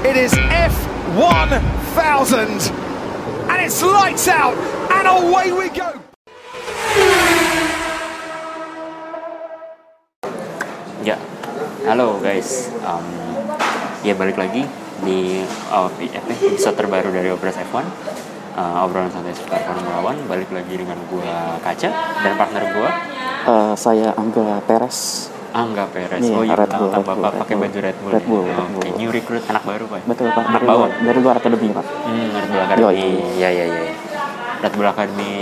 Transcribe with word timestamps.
It 0.00 0.16
is 0.16 0.32
F1000. 0.32 2.72
And 3.52 3.58
it's 3.60 3.84
lights 3.84 4.24
out 4.28 4.56
and 4.88 5.04
away 5.04 5.52
we 5.52 5.68
go. 5.68 5.92
Ya, 11.04 11.20
halo 11.84 12.16
guys. 12.24 12.72
Um, 12.80 13.04
ya 14.00 14.16
balik 14.16 14.40
lagi 14.40 14.64
di 15.04 15.44
uh, 15.68 15.92
episode 16.00 16.80
terbaru 16.80 17.12
dari 17.12 17.28
Obras 17.28 17.60
F1. 17.60 17.84
Uh, 18.56 18.84
obrolan 18.84 19.12
santai 19.12 19.36
seputar 19.36 19.68
Formula 19.68 20.00
One. 20.00 20.24
Balik 20.24 20.48
lagi 20.52 20.76
dengan 20.80 20.96
gua 21.12 21.60
Kaca 21.60 21.92
dan 22.24 22.36
partner 22.40 22.72
gua 22.72 22.90
Eh, 23.40 23.72
saya 23.72 24.12
Angga 24.20 24.60
Perez. 24.68 25.32
Angga 25.50 25.84
Perez. 25.86 26.20
Iya, 26.20 26.32
oh 26.32 26.42
iya, 26.42 26.54
Red 26.54 26.70
Bull, 26.70 26.88
Red 26.88 26.96
Bapak 27.00 27.14
Bull, 27.14 27.24
pakai 27.36 27.54
Red 27.54 27.60
baju 27.60 27.78
Red 27.80 27.96
Bull. 27.96 28.10
Red 28.10 28.24
Bull, 28.24 28.42
ya? 28.42 28.50
Red 28.50 28.60
Oke, 28.60 28.70
Bull. 28.70 28.96
new 28.96 29.10
recruit 29.10 29.44
anak 29.44 29.62
baru 29.64 29.84
pak. 29.86 30.00
Betul 30.04 30.26
Pak, 30.28 30.38
Anak 30.40 30.52
dari 30.52 30.66
bawah. 30.66 30.78
luar, 30.80 30.90
dari 31.00 31.18
luar 31.20 31.36
akademi 31.36 31.68
Pak. 31.70 31.86
Hmm, 31.86 32.28
Red 32.30 32.48
Bull 32.48 32.62
Academy. 32.62 32.82
Yoi. 32.84 33.08
Iya 33.34 33.48
iya 33.50 33.64
iya. 33.66 33.80
Red 34.60 34.72
Bull 34.72 34.88
Academy 34.88 35.32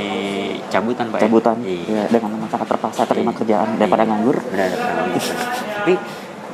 cabutan 0.69 1.07
pak. 1.09 1.19
ya? 1.19 1.23
Cabutan, 1.25 1.57
Iya. 1.61 1.81
ya, 1.87 2.03
dengan 2.09 2.31
sangat 2.47 2.69
terpaksa 2.69 3.03
terima 3.05 3.31
Iya. 3.31 3.39
kerjaan 3.39 3.69
daripada 3.77 4.03
Iya. 4.03 4.11
nganggur. 4.11 4.37
Benar, 4.41 4.69
tapi 5.79 5.93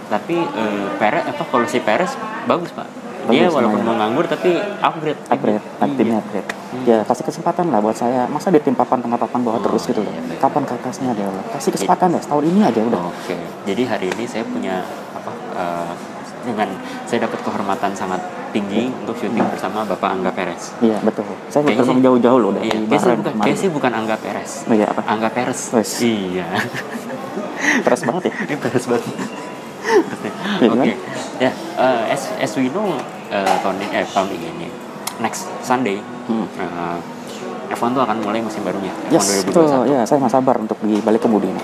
tapi 0.05 0.37
eh, 0.37 0.87
Perez 0.97 1.25
apa 1.25 1.43
kalau 1.45 1.67
si 1.67 1.79
Perez 1.79 2.13
bagus 2.45 2.71
pak. 2.71 2.87
Dia 3.25 3.49
Bagus, 3.49 3.57
walaupun 3.57 3.81
mau 3.83 3.97
nganggur 3.97 4.25
tapi 4.27 4.51
upgrade. 4.79 5.21
Upgrade, 5.27 5.65
Iya. 5.81 5.95
timnya 5.95 6.21
upgrade. 6.77 6.91
Ya 6.91 6.99
kasih 7.03 7.25
kesempatan 7.25 7.65
lah 7.69 7.79
buat 7.79 7.95
saya. 7.95 8.27
Masa 8.27 8.51
di 8.51 8.59
tim 8.59 8.75
papan 8.75 8.99
tengah 8.99 9.17
papan 9.17 9.41
bawah 9.41 9.59
Oh, 9.59 9.63
terus 9.63 9.87
gitu 9.87 10.01
loh. 10.01 10.11
iya, 10.11 10.21
betul. 10.21 10.43
Kapan 10.43 10.63
ke 10.65 10.73
atasnya 10.75 11.11
deh 11.13 11.25
Allah. 11.25 11.45
Kasih 11.53 11.71
kesempatan 11.71 12.07
deh 12.11 12.21
setahun 12.21 12.45
ini 12.45 12.61
aja 12.61 12.81
udah. 12.83 13.03
Oke. 13.07 13.37
Jadi 13.65 13.83
hari 13.85 14.07
ini 14.11 14.25
saya 14.25 14.43
punya 14.43 14.83
apa 15.13 15.31
eh, 15.55 15.93
dengan 16.45 16.69
saya 17.05 17.25
dapat 17.25 17.39
kehormatan 17.41 17.91
sangat 17.95 18.21
tinggi 18.51 18.93
untuk 18.93 19.17
syuting 19.17 19.43
bersama 19.49 19.83
Bapak 19.83 20.11
Angga 20.13 20.31
Perez. 20.31 20.77
Iya 20.79 21.01
betul. 21.01 21.25
Saya 21.49 21.65
Kayaknya 21.65 21.81
terbang 21.81 22.01
jauh-jauh 22.05 22.39
loh 22.39 22.51
dari 22.53 22.69
Iya, 22.69 22.79
Bahrain 22.85 23.19
bukan, 23.19 23.35
kayaknya 23.41 23.57
sih 23.57 23.71
bukan 23.73 23.93
Angga 23.95 24.17
Perez. 24.21 24.51
Oh 24.69 24.75
iya 24.75 24.87
apa? 24.87 25.01
Angga 25.09 25.29
Perez. 25.33 25.61
Wes. 25.73 25.91
Iya. 25.99 26.47
Keras 27.85 28.03
banget 28.05 28.23
ya. 28.29 28.33
Ini 28.45 28.57
Perez 28.61 28.85
banget. 28.87 29.07
Iya, 30.61 30.69
Oke. 30.71 30.79
kan? 30.79 30.87
Ya, 31.41 31.51
eh, 31.51 32.13
as, 32.15 32.23
as 32.39 32.53
we 32.55 32.71
know 32.71 32.95
eh, 33.29 33.57
tahun 33.59 33.77
ini 33.81 33.87
eh 33.93 34.07
tahun 34.07 34.29
ini 34.31 34.69
next 35.19 35.47
Sunday 35.61 35.99
Hmm. 36.25 36.47
eh, 36.57 36.99
F1 37.71 37.91
tuh 37.91 38.01
akan 38.01 38.17
mulai 38.21 38.41
musim 38.41 38.61
barunya. 38.61 38.93
Yes, 39.09 39.25
F1 39.41 39.47
betul. 39.47 39.67
2021. 39.67 39.91
Ya, 39.91 40.01
saya 40.05 40.17
nggak 40.19 40.33
sabar 40.33 40.57
untuk 40.57 40.79
di 40.81 40.97
balik 40.99 41.21
kemudi 41.21 41.49
ini. 41.49 41.63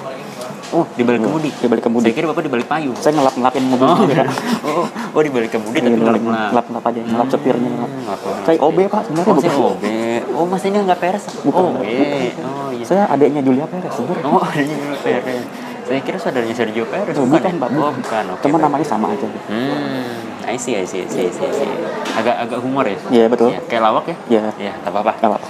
Oh, 0.71 0.87
di 0.89 1.03
balik 1.03 1.21
kemudi. 1.21 1.51
Di 1.51 1.67
balik 1.67 1.83
kemudi. 1.83 2.05
Saya 2.05 2.15
kira 2.15 2.27
Bapak 2.29 2.43
di 2.43 2.51
balik 2.51 2.67
payung. 2.67 2.95
Saya 2.95 3.13
ngelap-ngelapin 3.17 3.63
mobil 3.65 3.87
Oh, 3.87 3.99
juga. 4.01 4.23
oh, 4.63 4.87
oh, 4.87 5.21
di 5.21 5.31
balik 5.31 5.51
kemudi 5.51 5.77
tapi 5.77 5.91
Iya, 5.91 6.15
ngelap 6.55 6.85
aja, 6.85 7.01
ngelap 7.01 7.27
setirnya. 7.29 7.71
ngelap. 7.71 7.91
Hmm, 7.91 8.03
ngelap. 8.07 8.21
Saya 8.45 8.57
OB 8.61 8.79
Pak, 8.87 9.01
sebenarnya 9.03 9.27
Oh, 9.27 9.37
saya 9.37 9.51
bukan. 9.51 9.67
OB. 9.67 9.85
Oh, 10.31 10.45
mas 10.47 10.63
ini 10.63 10.77
nggak 10.79 11.01
peres. 11.01 11.25
Bukan. 11.43 11.63
Oh, 11.65 11.83
iya. 11.83 12.31
Oh, 12.39 12.69
iya. 12.71 12.85
Saya 12.87 13.03
adiknya 13.09 13.43
Julia 13.43 13.67
Perez 13.67 13.93
sebenarnya. 13.93 14.25
Oh, 14.25 14.45
ini 14.63 14.75
Perez. 14.97 15.43
Saya 15.83 16.01
kira 16.01 16.19
saudaranya 16.19 16.55
Sergio 16.55 16.85
Perez. 16.87 17.15
Oh, 17.15 17.27
bukan, 17.27 17.51
ya? 17.51 17.61
Pak. 17.61 17.69
Oh, 17.75 17.91
bukan. 17.93 18.23
Cuman 18.39 18.55
baik. 18.57 18.67
namanya 18.71 18.87
sama 18.87 19.07
aja. 19.11 19.27
Hmm, 19.27 20.30
I 20.51 20.59
see, 20.59 20.75
I 20.75 20.83
see, 20.83 21.07
I 21.07 21.07
see, 21.07 21.23
I 21.27 21.31
see, 21.31 21.47
I 21.47 21.53
see. 21.55 21.71
Agak 22.19 22.37
agak 22.43 22.59
humor 22.59 22.83
ya? 22.83 22.99
Iya, 23.07 23.25
betul. 23.31 23.55
Ya, 23.55 23.63
kayak 23.71 23.83
lawak 23.87 24.05
ya? 24.11 24.17
Iya. 24.27 24.41
Iya, 24.59 24.73
tak 24.83 24.91
apa-apa. 24.91 25.13
Gak 25.23 25.31
apa-apa. 25.31 25.49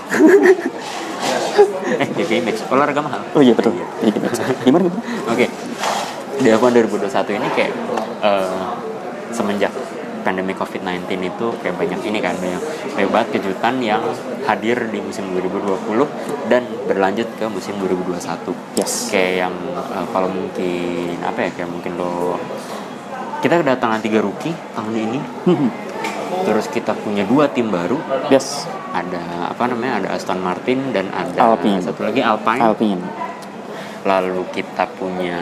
eh, 2.04 2.08
JP 2.20 2.30
Max, 2.44 2.56
olahraga 2.68 3.00
mahal. 3.00 3.20
Oh 3.32 3.40
iya 3.40 3.56
betul. 3.56 3.72
Iya, 3.72 4.12
gimana? 4.12 4.36
Gimana? 4.60 4.84
Oke, 5.24 5.46
di 6.44 6.48
F1 6.52 6.70
2021 6.84 7.40
ini 7.40 7.48
kayak 7.56 7.72
eh, 8.20 8.68
semenjak 9.32 9.72
pandemi 10.20 10.52
COVID-19 10.52 11.08
itu 11.16 11.46
kayak 11.64 11.80
banyak 11.80 12.00
ini 12.04 12.18
kan 12.20 12.36
banyak 12.36 13.08
banget 13.08 13.40
kejutan 13.40 13.80
yang 13.80 14.04
hadir 14.44 14.76
di 14.92 15.00
musim 15.00 15.32
2020 15.32 16.52
dan 16.52 16.62
berlanjut 16.84 17.28
ke 17.40 17.48
musim 17.48 17.72
2021 17.80 18.52
Yes. 18.76 19.08
kayak 19.08 19.48
yang 19.48 19.54
eh, 19.72 20.04
kalau 20.12 20.28
mungkin 20.28 21.16
apa 21.24 21.48
ya 21.48 21.50
kayak 21.56 21.70
mungkin 21.72 21.96
lo 21.96 22.36
kita 23.40 23.54
kedatangan 23.56 24.00
tiga 24.00 24.20
rookie 24.20 24.52
tahun 24.72 24.94
ini 24.94 25.20
terus 26.42 26.66
kita 26.66 26.92
punya 26.94 27.24
dua 27.24 27.48
tim 27.48 27.68
baru 27.68 27.96
yes. 28.28 28.64
ada 28.90 29.48
apa 29.48 29.64
namanya 29.66 29.92
ada 29.98 30.08
Aston 30.14 30.38
Martin 30.38 30.90
dan 30.90 31.08
ada 31.10 31.52
Alpine. 31.52 31.80
satu 31.80 32.00
lagi 32.02 32.20
Alpine 32.20 32.60
Alpine. 32.60 33.02
lalu 34.02 34.44
kita 34.50 34.88
punya 34.90 35.36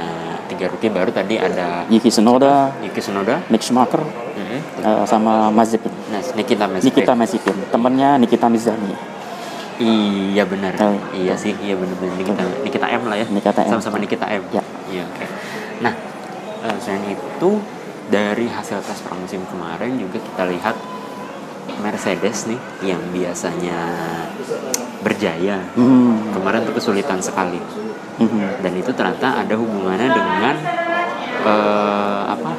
tiga 0.46 0.66
rookie 0.66 0.88
baru 0.88 1.08
tadi 1.08 1.36
ada 1.36 1.84
Yuki 1.86 2.08
Tsunoda, 2.08 2.72
Yuki 2.80 2.98
Tsunoda 2.98 3.38
Mick 3.46 3.60
Schumacher, 3.60 4.00
Mhm. 4.00 4.58
eh, 4.80 5.04
sama 5.04 5.48
Mazepin. 5.48 5.92
nah 6.08 6.18
Nikita 6.34 6.64
Mazepin 6.66 6.88
Nikita 6.90 7.12
Mazepin, 7.14 7.56
temannya 7.68 8.18
Nikita 8.18 8.46
Mizani. 8.48 8.94
iya 9.78 10.42
benar 10.42 10.74
Oh, 10.76 10.98
iya 11.14 11.38
sih 11.38 11.54
iya 11.58 11.78
benar-benar 11.78 12.14
Nikita 12.16 12.42
Nikita 12.64 12.86
M 12.90 13.02
lah 13.06 13.14
ya 13.14 13.26
Nikita 13.28 13.60
M. 13.60 13.70
sama-sama 13.70 13.96
Nikita 13.96 14.26
M 14.26 14.42
Ya. 14.50 14.62
iya 14.90 15.06
oke 15.06 15.24
nah 15.78 15.94
eh, 16.60 16.76
selain 16.82 17.04
itu 17.08 17.50
dari 18.08 18.48
hasil 18.48 18.80
tes 18.80 19.00
pramusim 19.00 19.44
kemarin 19.46 19.96
juga 19.96 20.18
kita 20.18 20.44
lihat 20.48 20.76
Mercedes 21.78 22.48
nih 22.48 22.60
yang 22.82 23.02
biasanya 23.12 23.78
berjaya 24.98 25.62
Hmm. 25.76 26.32
kemarin 26.32 26.64
tuh 26.64 26.74
kesulitan 26.74 27.20
sekali 27.20 27.60
Mhm. 28.18 28.64
dan 28.64 28.72
itu 28.74 28.90
ternyata 28.90 29.44
ada 29.44 29.54
hubungannya 29.54 30.10
dengan 30.10 30.56
eh, 31.38 32.22
apa 32.26 32.50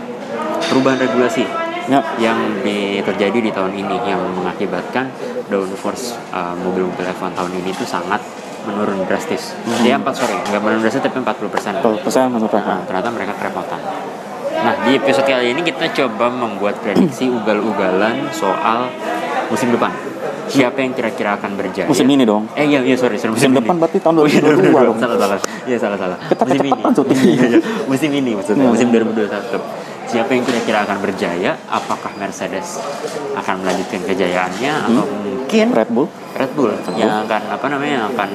perubahan 0.64 0.98
regulasi 0.98 1.44
Ya. 1.90 2.00
yang 2.22 2.62
di- 2.62 3.02
terjadi 3.02 3.38
di 3.42 3.52
tahun 3.52 3.74
ini 3.74 3.98
yang 4.06 4.22
mengakibatkan 4.38 5.10
downforce 5.50 6.14
uh, 6.30 6.54
mobil-mobil 6.56 7.02
F1 7.02 7.34
tahun 7.34 7.50
ini 7.60 7.74
itu 7.74 7.82
sangat 7.82 8.22
menurun 8.62 9.02
drastis. 9.10 9.58
Ya 9.82 9.98
empat 9.98 10.14
sorry, 10.14 10.38
nggak 10.38 10.62
menurun 10.62 10.86
drastis 10.86 11.02
tapi 11.02 11.18
40 11.18 11.50
persen. 11.50 11.74
Betul, 11.82 11.98
pesan 12.06 12.30
menurut 12.30 12.54
Nah, 12.54 12.86
ternyata 12.86 13.10
mereka 13.10 13.34
kerepotan. 13.36 13.82
Nah 14.60 14.76
di 14.82 14.92
episode 14.94 15.26
kali 15.26 15.52
ini 15.52 15.62
kita 15.62 15.86
coba 15.94 16.28
membuat 16.28 16.76
prediksi 16.80 17.28
ugal-ugalan 17.28 18.28
soal 18.30 18.92
musim 19.48 19.72
depan. 19.72 19.92
Siapa 20.46 20.82
yang 20.82 20.92
kira-kira 20.92 21.38
akan 21.38 21.54
berjaya? 21.56 21.86
Musim 21.86 22.10
ini 22.10 22.26
dong. 22.26 22.50
Eh 22.54 22.66
iya 22.66 22.82
iya 22.82 22.98
sorry, 22.98 23.16
sorry 23.16 23.32
Musim 23.32 23.54
ini. 23.54 23.62
depan 23.62 23.78
berarti 23.78 24.02
tahun 24.02 24.16
Oh, 24.18 24.26
iya, 24.26 24.42
2022 24.42 24.74
dong. 24.84 24.98
Salah 24.98 25.18
salah. 25.18 25.38
Iya 25.64 25.78
salah 25.78 25.98
salah. 25.98 26.18
Kita 26.26 26.44
musim 26.44 26.66
ini. 26.66 26.74
Iya, 27.30 27.46
iya. 27.48 27.60
musim 27.86 28.10
ini 28.12 28.32
maksudnya 28.34 28.66
Iya. 28.66 28.72
musim 28.74 28.88
2021. 28.90 29.62
Siapa 30.10 30.32
yang 30.34 30.42
kira-kira 30.42 30.78
akan 30.84 30.98
berjaya? 31.06 31.52
Apakah 31.70 32.12
Mercedes 32.18 32.82
akan 33.32 33.62
melanjutkan 33.62 34.02
kejayaannya 34.04 34.72
atau 34.84 35.06
mungkin 35.06 35.66
Hmm. 35.70 35.78
Red 35.78 35.90
Bull 35.90 36.06
Red 36.34 36.52
Bull 36.54 36.70
yang 36.94 37.26
akan 37.26 37.42
apa 37.48 37.66
namanya 37.68 37.94
yang 37.96 38.06
akan 38.08 38.30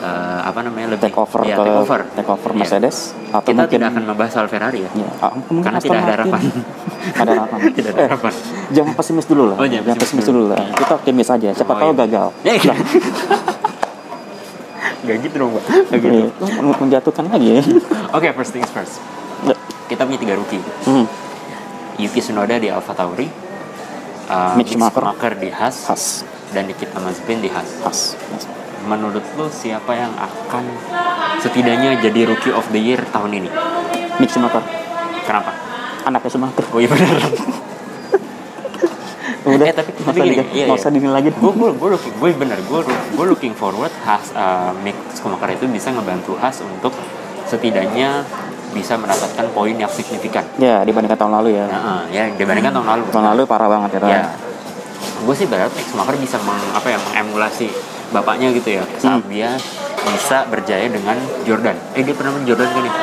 eh, 0.00 0.40
apa 0.42 0.60
namanya 0.60 0.86
lebih 0.92 1.04
take 1.04 1.16
over 1.16 1.40
ya, 1.42 1.54
ke 1.54 1.62
take 1.62 1.76
over, 1.76 2.00
take 2.14 2.30
over 2.30 2.50
Iya. 2.50 2.58
Mercedes 2.58 2.96
atau 3.28 3.40
Kita 3.42 3.60
mungkin 3.60 3.76
tidak 3.76 3.88
akan 3.90 4.02
membahas 4.06 4.32
soal 4.32 4.48
Ferrari 4.48 4.80
ya. 4.82 4.90
ya, 4.96 5.08
ah, 5.20 5.30
Karena 5.30 5.76
Aston 5.76 5.90
tidak 5.90 6.02
ada 6.02 6.14
harapan. 6.16 6.42
ada 7.22 7.30
harapan. 7.32 7.58
Tidak 7.76 7.90
ada 7.90 7.96
Eh, 7.96 8.06
harapan. 8.06 8.32
Jangan 8.70 8.92
pesimis 8.94 9.26
dulu 9.26 9.42
lah. 9.46 9.56
Oh, 9.56 9.64
jangan 9.64 9.84
jangan 9.84 9.98
pesimis 9.98 10.20
pesimis 10.20 10.26
dulu 10.26 10.42
lah. 10.48 10.58
Kita 10.72 10.92
optimis 10.94 11.28
aja. 11.28 11.48
Siapa 11.52 11.72
Oh, 11.72 11.78
tahu 11.78 11.90
iya. 11.90 12.00
gagal. 12.02 12.26
Ya, 12.40 12.52
iya. 12.54 12.74
Gak 15.00 15.16
gitu 15.22 15.36
dong, 15.38 15.50
Pak. 15.54 15.64
Gak 15.88 15.98
gitu. 15.98 16.16
Iya, 16.28 16.60
men- 16.60 16.78
menjatuhkan 16.78 17.24
lagi 17.26 17.48
ya. 17.50 17.62
Oke, 18.16 18.28
first 18.32 18.52
things 18.52 18.68
first. 18.68 19.00
Ya. 19.42 19.56
Kita 19.86 20.04
punya 20.04 20.18
tiga 20.18 20.36
rookie. 20.36 20.60
Hmm. 20.84 21.08
Yuki 21.96 22.20
Tsunoda 22.20 22.56
di 22.56 22.68
Alfa 22.68 22.92
Tauri, 22.92 23.28
uh, 24.26 24.52
Mick 24.56 24.68
Schumacher. 24.68 25.36
di 25.36 25.48
Haas, 25.50 25.84
Khas. 25.84 26.04
dan 26.50 26.64
Nikita 26.64 26.96
Mazepin 26.96 27.40
di 27.40 27.48
Haas. 27.48 27.80
Khas. 27.80 28.00
Menurut 28.88 29.24
lu 29.36 29.46
siapa 29.52 29.92
yang 29.92 30.12
akan 30.16 30.64
setidaknya 31.40 32.00
jadi 32.00 32.28
Rookie 32.28 32.54
of 32.54 32.64
the 32.72 32.80
Year 32.80 33.00
tahun 33.12 33.36
ini? 33.36 33.50
Mick 34.20 34.30
Schumacher. 34.32 34.64
Kenapa? 35.24 35.52
Anaknya 36.08 36.30
Schumacher. 36.32 36.64
Oh 36.72 36.80
iya 36.80 36.88
benar. 36.88 37.16
Udah, 39.40 39.72
eh 39.72 39.72
tapi 39.72 39.90
usah 39.96 40.12
gini, 40.12 40.36
iya, 40.36 40.44
iya. 40.52 40.66
usah 40.68 40.92
dinilai 40.92 41.16
lagi. 41.24 41.32
Gue 41.32 41.52
gue 41.56 41.70
gue 41.72 41.88
looking, 41.96 42.12
gue 42.12 42.28
bener, 42.36 42.60
gue 42.60 42.80
gue 43.16 43.24
looking 43.24 43.56
forward 43.56 43.88
Haas 44.04 44.36
uh, 44.36 44.68
Mick 44.84 44.94
Schumacher 45.16 45.56
itu 45.56 45.64
bisa 45.64 45.88
ngebantu 45.96 46.36
Haas 46.36 46.60
untuk 46.60 46.92
setidaknya 47.48 48.20
bisa 48.76 49.00
mendapatkan 49.00 49.48
poin 49.56 49.72
yang 49.74 49.88
signifikan. 49.88 50.44
Ya, 50.60 50.84
dibandingkan 50.84 51.16
tahun 51.16 51.32
lalu 51.40 51.56
ya. 51.56 51.66
Nah, 51.66 52.04
ya 52.12 52.28
dibandingkan 52.36 52.70
tahun 52.76 52.86
lalu. 52.86 53.02
Tahun 53.10 53.26
lalu 53.32 53.42
parah 53.48 53.68
banget 53.72 53.90
ya. 53.96 54.00
ya 54.06 54.22
gue 55.20 55.34
sih 55.36 55.46
berharap 55.48 55.72
Mick 55.76 55.86
Schumacher 55.88 56.16
bisa 56.16 56.36
meng, 56.44 56.60
apa 56.72 56.88
ya 56.88 56.98
mengemulasi 57.00 57.68
bapaknya 58.10 58.50
gitu 58.52 58.70
ya 58.72 58.84
saat 58.96 59.18
Hmm. 59.18 59.30
dia 59.30 59.54
bisa 60.00 60.42
berjaya 60.46 60.86
dengan 60.86 61.16
Jordan 61.42 61.76
eh 61.92 62.02
dia 62.02 62.14
pernah 62.14 62.34
main 62.34 62.44
Jordan 62.44 62.68
kan 62.68 62.82
ya 62.82 62.94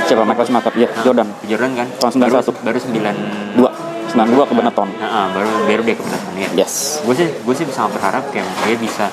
Siapa 0.00 0.26
Michael 0.26 0.42
Schumacher? 0.44 0.72
Ya, 0.74 0.88
Nah, 0.90 1.04
Jordan. 1.06 1.28
Jordan 1.44 1.70
kan 1.72 1.86
Tahun 2.02 2.12
baru 2.18 2.42
91. 2.42 2.66
baru 2.66 2.78
9 2.82 3.14
Dua. 3.54 3.70
92 4.10 4.42
ke 4.42 4.54
Benetton. 4.58 4.88
Nah, 4.98 5.30
baru 5.30 5.50
baru 5.64 5.82
dia 5.86 5.94
ke 5.94 6.02
Benetton 6.02 6.34
ya 6.34 6.48
Yes. 6.58 6.98
gue 7.00 7.14
sih 7.14 7.28
gue 7.30 7.54
sih 7.54 7.62
sangat 7.70 7.94
berharap 7.94 8.26
kayak 8.28 8.42
dia 8.66 8.74
bisa 8.74 9.06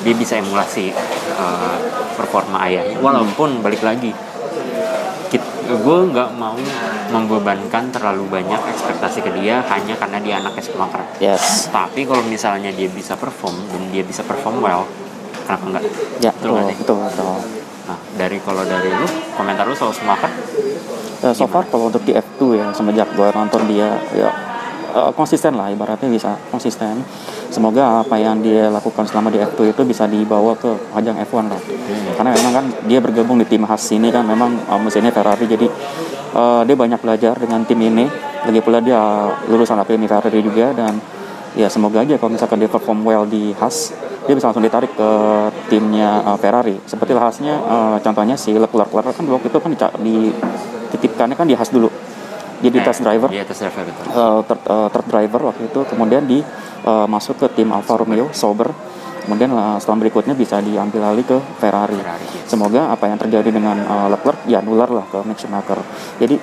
dia 0.00 0.14
bisa 0.14 0.38
emulasi 0.38 0.94
uh, 1.34 1.76
performa 2.14 2.62
ayahnya 2.62 3.02
walaupun 3.02 3.58
balik 3.60 3.82
lagi 3.82 4.14
gue 5.76 5.98
nggak 6.14 6.30
mau 6.38 6.56
membebankan 7.10 7.90
terlalu 7.94 8.26
banyak 8.26 8.60
ekspektasi 8.74 9.22
ke 9.22 9.30
dia 9.38 9.62
hanya 9.70 9.94
karena 9.94 10.18
dia 10.22 10.34
anak 10.40 10.58
Schumacher 10.62 11.02
yes. 11.20 11.68
Tapi 11.70 12.06
kalau 12.06 12.24
misalnya 12.26 12.70
dia 12.74 12.88
bisa 12.88 13.14
perform 13.14 13.54
dan 13.70 13.90
dia 13.90 14.02
bisa 14.02 14.24
perform 14.24 14.62
well 14.62 14.86
kenapa 15.44 15.64
enggak 15.68 15.84
ya 16.22 16.32
Betul 16.32 16.50
betul 16.56 16.74
betul, 16.74 16.96
betul. 17.04 17.38
nah 17.84 17.98
dari 18.16 18.38
kalau 18.40 18.64
dari 18.64 18.88
lu 18.88 19.06
komentar 19.36 19.68
lu 19.68 19.76
soal 19.76 19.92
Schumacher? 19.92 20.32
Eh, 21.24 21.32
so 21.32 21.48
far 21.48 21.64
kalau 21.68 21.88
untuk 21.88 22.04
di 22.04 22.12
F2 22.12 22.42
ya 22.60 22.66
semenjak 22.72 23.08
gue 23.16 23.28
nonton 23.32 23.64
dia 23.68 23.96
ya 24.12 24.30
eh, 24.94 25.12
konsisten 25.12 25.58
lah 25.58 25.68
ibaratnya 25.68 26.08
bisa 26.08 26.38
konsisten. 26.48 27.02
Semoga 27.50 28.02
apa 28.02 28.18
yang 28.18 28.42
dia 28.42 28.70
lakukan 28.70 29.06
selama 29.06 29.30
di 29.30 29.38
F2 29.38 29.74
itu 29.74 29.82
bisa 29.86 30.06
dibawa 30.06 30.54
ke 30.58 30.70
ajang 30.94 31.18
F1 31.22 31.46
lah. 31.50 31.60
Karena 32.18 32.30
memang 32.34 32.52
kan 32.54 32.64
dia 32.86 32.98
bergabung 32.98 33.38
di 33.38 33.46
tim 33.46 33.62
khas 33.66 33.90
ini 33.94 34.10
kan 34.10 34.26
memang 34.26 34.54
uh, 34.70 34.78
mesinnya 34.78 35.14
Ferrari. 35.14 35.46
Jadi 35.46 35.66
eh, 36.34 36.62
dia 36.66 36.76
banyak 36.78 36.98
belajar 37.02 37.34
dengan 37.38 37.62
tim 37.66 37.78
ini. 37.78 38.06
Lagi 38.44 38.60
pula 38.60 38.82
dia 38.82 39.30
lulusan 39.50 39.78
akademi 39.78 40.10
Ferrari 40.10 40.40
juga. 40.42 40.74
Dan 40.74 40.98
ya 41.54 41.70
semoga 41.70 42.02
aja 42.02 42.18
kalau 42.18 42.34
misalkan 42.34 42.58
dia 42.58 42.70
perform 42.70 43.06
well 43.06 43.26
di 43.26 43.54
Haas 43.54 43.94
dia 44.24 44.32
bisa 44.32 44.48
langsung 44.48 44.64
ditarik 44.64 44.88
ke 44.96 45.10
timnya 45.68 46.24
uh, 46.24 46.38
Ferrari. 46.40 46.80
Seperti 46.88 47.12
lah 47.12 47.28
Haasnya 47.28 47.54
uh, 47.60 47.96
contohnya 48.00 48.34
si 48.34 48.56
Leclerc. 48.56 48.90
Leclerc 48.90 49.14
kan 49.14 49.24
waktu 49.30 49.46
itu 49.52 49.58
kan 49.60 49.70
dititipkannya 50.00 51.36
kan 51.36 51.46
di 51.46 51.54
Haas 51.54 51.70
dulu 51.70 51.92
jadi 52.64 52.76
Eh, 52.80 52.84
test 52.88 53.00
driver. 53.04 53.28
Iya 53.28 53.44
test 53.44 53.60
driver 53.60 53.82
betul. 53.84 54.04
Uh, 54.08 54.40
third, 54.48 54.62
uh, 54.64 54.88
third 54.88 55.06
driver 55.12 55.40
waktu 55.52 55.62
itu. 55.68 55.80
Kemudian 55.84 56.22
di 56.24 56.40
uh, 56.88 57.04
masuk 57.04 57.36
ke 57.44 57.46
tim 57.52 57.68
Alfa 57.68 58.00
Romeo 58.00 58.32
Sauber. 58.32 58.72
Kemudian 59.24 59.52
uh, 59.52 59.76
setelah 59.80 60.04
berikutnya 60.04 60.32
bisa 60.36 60.60
diambil 60.60 61.12
alih 61.12 61.24
ke 61.24 61.40
Ferrari, 61.56 61.96
Ferrari, 61.96 62.28
yes. 62.28 62.44
semoga 62.44 62.92
apa 62.92 63.08
yang 63.08 63.16
terjadi 63.16 63.56
dengan 63.56 63.80
uh, 63.88 64.12
Leclerc 64.12 64.44
ya 64.44 64.60
nular 64.60 64.92
lah 64.92 65.08
ke 65.08 65.16
Max 65.24 65.40
Schumacher. 65.40 65.80
Jadi 66.20 66.36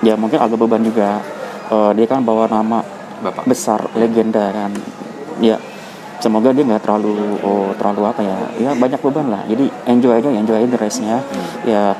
ya 0.00 0.16
mungkin 0.16 0.40
agak 0.40 0.56
beban 0.56 0.80
juga. 0.84 1.20
Uh, 1.64 1.92
dia 1.96 2.04
kan 2.04 2.20
bawa 2.20 2.44
nama 2.44 2.84
bapak. 3.24 3.48
besar 3.48 3.80
legenda 3.96 4.52
kan 4.52 4.68
ya 5.40 5.56
semoga 6.20 6.52
dia 6.52 6.60
nggak 6.60 6.84
terlalu 6.84 7.40
oh, 7.40 7.72
terlalu 7.76 8.02
apa 8.08 8.20
ya. 8.20 8.36
Ya 8.60 8.70
banyak 8.76 9.00
beban 9.00 9.28
lah. 9.28 9.44
Jadi 9.48 9.68
enjoy 9.88 10.12
aja 10.12 10.28
enjoy 10.28 10.56
aja 10.60 10.76
race 10.80 11.00
nya 11.00 11.20
ya 11.64 11.96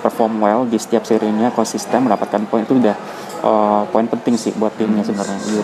perform 0.00 0.40
well 0.40 0.64
di 0.64 0.80
setiap 0.80 1.04
serinya 1.04 1.52
konsisten 1.52 2.08
mendapatkan 2.08 2.40
poin 2.48 2.64
itu 2.64 2.76
udah 2.76 2.96
uh, 3.44 3.82
poin 3.88 4.08
penting 4.08 4.34
sih 4.34 4.52
buat 4.56 4.72
timnya 4.74 5.04
sebenarnya 5.04 5.36
gitu 5.44 5.62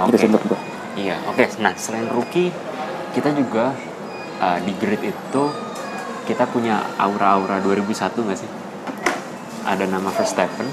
Oke. 0.00 0.08
itu 0.10 0.16
sih 0.16 0.28
menurut 0.32 0.60
Iya, 0.90 1.16
oke. 1.30 1.46
Nah, 1.62 1.70
selain 1.78 2.10
rookie, 2.10 2.50
kita 3.14 3.30
juga 3.30 3.72
uh, 4.42 4.58
di 4.58 4.74
grid 4.74 5.00
itu 5.00 5.42
kita 6.26 6.44
punya 6.50 6.82
aura-aura 6.98 7.62
2001 7.62 8.10
nggak 8.10 8.36
sih? 8.36 8.50
Ada 9.64 9.86
nama 9.86 10.10
Verstappen, 10.10 10.66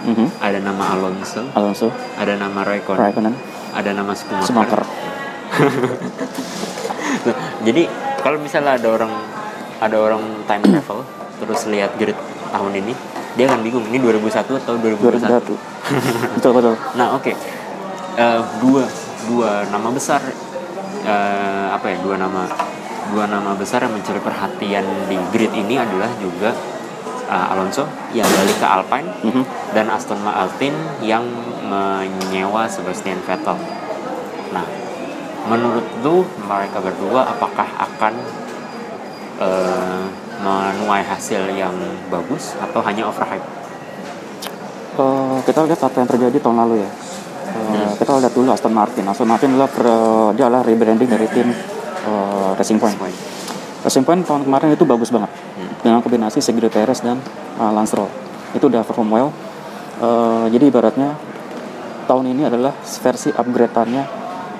Mhm. 0.00 0.26
ada 0.40 0.58
nama 0.64 0.96
Alonso, 0.96 1.44
Alonso 1.52 1.92
ada 2.16 2.32
nama 2.40 2.64
Raikkonen, 2.64 3.04
Raikkonen 3.04 3.34
ada 3.76 3.90
nama 3.92 4.16
Schumacher. 4.16 4.48
Schumacher 4.48 4.82
Jadi 7.66 7.84
kalau 8.24 8.40
misalnya 8.40 8.80
ada 8.80 8.88
orang 8.88 9.12
ada 9.76 9.96
orang 10.00 10.24
time 10.48 10.64
travel 10.64 11.04
terus 11.40 11.64
lihat 11.66 11.96
grid 11.96 12.16
tahun 12.50 12.72
ini, 12.76 12.92
dia 13.34 13.48
akan 13.48 13.64
bingung 13.64 13.88
ini 13.88 13.98
2001 13.98 14.60
atau 14.60 14.76
2021. 14.76 15.56
2001 15.56 16.36
betul 16.36 16.52
betul 16.52 16.74
Nah, 16.94 17.16
oke. 17.16 17.32
Eh, 18.12 18.40
dua 18.60 18.84
dua 19.24 19.64
nama 19.66 19.88
besar 19.88 20.20
eh, 21.02 21.66
apa 21.70 21.86
ya? 21.88 21.96
Dua 22.02 22.14
nama 22.14 22.44
dua 23.10 23.24
nama 23.26 23.54
besar 23.54 23.82
yang 23.82 23.94
mencuri 23.94 24.20
perhatian 24.20 24.84
di 25.08 25.16
grid 25.30 25.50
ini 25.54 25.78
adalah 25.78 26.10
juga 26.18 26.50
eh, 27.26 27.46
Alonso 27.54 27.86
yang 28.10 28.26
balik 28.28 28.58
ke 28.58 28.66
Alpine 28.66 29.08
Mhm. 29.24 29.42
dan 29.72 29.86
Aston 29.88 30.20
Martin 30.20 30.74
yang 31.00 31.22
menyewa 31.64 32.66
Sebastian 32.66 33.22
Vettel. 33.22 33.54
Nah, 34.50 34.66
menurut 35.46 35.86
lu 36.02 36.26
mereka 36.44 36.82
berdua 36.82 37.30
apakah 37.30 37.66
akan 37.78 38.14
eh, 39.40 40.04
menuai 40.40 41.04
hasil 41.04 41.52
yang 41.52 41.72
bagus 42.08 42.56
atau 42.56 42.80
hanya 42.82 43.06
overhype? 43.06 43.44
Eh, 44.90 45.38
kita 45.46 45.64
lihat 45.64 45.80
apa 45.80 45.96
yang 45.96 46.08
terjadi 46.08 46.36
tahun 46.40 46.56
lalu 46.66 46.82
ya. 46.82 46.90
Eh, 46.90 46.98
Hmm. 47.50 47.92
Kita 47.94 48.16
lihat 48.16 48.32
dulu 48.32 48.48
Aston 48.50 48.72
Martin. 48.72 49.04
Aston 49.04 49.28
Martin 49.28 49.52
adalah 49.54 49.68
per- 49.68 50.32
dia 50.34 50.46
adalah 50.46 50.62
rebranding 50.62 51.08
dari 51.08 51.26
tim 51.28 51.48
eh, 52.00 52.50
Racing 52.56 52.80
Point. 52.80 52.96
Racing 53.80 54.04
Point 54.04 54.24
tahun 54.24 54.44
kemarin 54.44 54.72
itu 54.72 54.84
bagus 54.84 55.08
banget 55.08 55.28
Hmm. 55.56 55.68
dengan 55.80 56.00
kombinasi 56.00 56.40
Sergio 56.40 56.68
Perez 56.68 57.00
dan 57.00 57.20
uh, 57.56 57.72
Lance 57.72 57.92
Stroll. 57.92 58.08
Itu 58.52 58.68
udah 58.68 58.80
perform 58.80 59.08
well. 59.12 59.28
Eh, 60.00 60.44
jadi 60.52 60.68
ibaratnya 60.68 61.16
tahun 62.04 62.24
ini 62.32 62.48
adalah 62.48 62.72
versi 62.80 63.28
upgrade-annya 63.30 64.04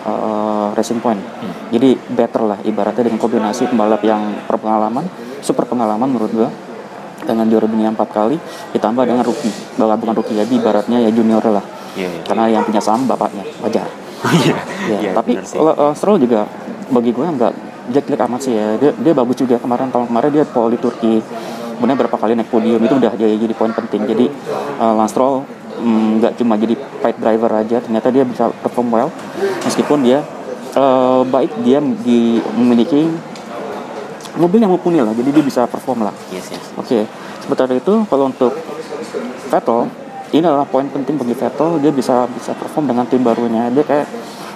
uh, 0.05 0.69
Racing 0.77 1.01
Point. 1.01 1.21
Hmm. 1.21 1.53
Jadi 1.73 1.97
better 2.13 2.43
lah 2.45 2.59
ibaratnya 2.63 3.09
dengan 3.09 3.21
kombinasi 3.21 3.69
pembalap 3.69 4.03
yang 4.05 4.21
berpengalaman, 4.47 5.05
super 5.41 5.65
pengalaman 5.67 6.09
menurut 6.09 6.33
gua 6.33 6.49
dengan 7.21 7.45
juara 7.47 7.69
dunia 7.69 7.93
empat 7.93 8.09
kali 8.11 8.37
ditambah 8.73 9.05
dengan 9.05 9.23
rookie, 9.23 9.53
bahwa 9.77 9.95
bukan 10.01 10.15
rookie 10.17 10.37
jadi 10.37 10.53
ibaratnya 10.53 10.99
ya 11.05 11.11
junior 11.13 11.45
lah. 11.45 11.65
Iya, 11.99 12.09
iya. 12.09 12.23
Karena 12.25 12.45
yang 12.49 12.63
punya 12.65 12.81
saham 12.81 13.05
bapaknya 13.05 13.45
wajar. 13.61 13.89
Iya, 14.21 14.57
Ya, 14.85 14.99
iya, 15.01 15.13
tapi 15.17 15.33
benar 15.37 15.49
sih. 15.49 15.57
kalau 15.57 15.73
uh, 15.77 15.93
Stroll 15.97 16.21
juga 16.21 16.45
bagi 16.93 17.09
gue 17.13 17.25
nggak 17.25 17.53
jelek 17.93 18.21
amat 18.29 18.41
sih 18.45 18.53
ya. 18.53 18.77
Dia, 18.77 18.93
dia 18.93 19.13
bagus 19.17 19.37
juga 19.37 19.57
kemarin 19.57 19.89
tahun 19.89 20.13
kemarin 20.13 20.31
dia 20.33 20.45
pole 20.45 20.77
di 20.77 20.79
Turki. 20.81 21.25
Kemudian 21.77 21.97
berapa 21.97 22.17
kali 22.17 22.37
naik 22.37 22.53
podium 22.53 22.81
itu 22.85 22.97
udah 23.01 23.13
jadi, 23.17 23.37
jadi 23.41 23.55
poin 23.57 23.73
penting. 23.73 24.05
Jadi 24.05 24.29
uh, 24.77 24.93
Lance 24.97 25.17
Stroll 25.17 25.45
mm, 25.81 26.21
nggak 26.21 26.33
cuma 26.37 26.55
jadi 26.61 26.77
fight 27.01 27.17
driver 27.17 27.51
aja, 27.57 27.81
ternyata 27.81 28.09
dia 28.13 28.25
bisa 28.29 28.53
perform 28.61 28.89
well. 28.93 29.11
Meskipun 29.65 30.05
dia 30.05 30.21
uh, 30.77 31.25
baik 31.25 31.65
dia 31.65 31.81
di, 31.81 32.39
memiliki 32.55 33.09
mobil 34.37 34.61
yang 34.63 34.71
mumpuni 34.71 35.01
lah, 35.03 35.17
jadi 35.17 35.33
dia 35.33 35.45
bisa 35.45 35.65
perform 35.67 36.07
lah. 36.07 36.15
Yes, 36.31 36.53
yes. 36.53 36.65
Oke, 36.77 37.09
sementara 37.43 37.73
itu 37.75 38.05
kalau 38.07 38.31
untuk 38.31 38.55
Vettel 39.51 39.91
ini 40.31 40.47
adalah 40.47 40.67
poin 40.67 40.87
penting 40.87 41.19
bagi 41.19 41.35
Vettel 41.35 41.83
dia 41.83 41.91
bisa 41.91 42.31
bisa 42.31 42.55
perform 42.55 42.87
dengan 42.87 43.03
tim 43.11 43.27
barunya 43.27 43.67
dia 43.75 43.83
kayak 43.83 44.07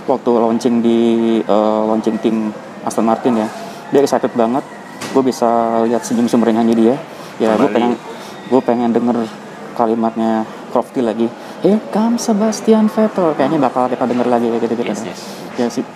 waktu 0.06 0.30
launching 0.30 0.78
di 0.78 0.98
eh, 1.42 1.82
launching 1.90 2.16
tim 2.22 2.54
Aston 2.86 3.02
Martin 3.02 3.42
ya 3.42 3.48
dia 3.90 4.00
excited 4.04 4.30
banget 4.38 4.62
gue 5.10 5.22
bisa 5.22 5.82
lihat 5.86 6.06
senyum 6.06 6.30
sumringahnya 6.30 6.74
dia 6.74 6.94
ya 7.42 7.58
gue 7.58 7.68
pengen 7.70 7.98
gue 8.46 8.60
pengen 8.62 8.94
denger 8.94 9.26
kalimatnya 9.74 10.46
Crofty 10.74 11.06
lagi. 11.06 11.30
Here 11.62 11.78
comes 11.94 12.26
Sebastian 12.26 12.90
Vettel. 12.90 13.30
Kayaknya 13.38 13.62
bakal 13.62 13.86
kita 13.86 14.10
denger 14.10 14.26
lagi 14.26 14.50
kayak 14.50 14.62
gitu 14.66 14.74
gitu 14.74 14.90
Yes, 14.90 15.00
yes. 15.06 15.20
ya 15.54 15.68
sih 15.70 15.86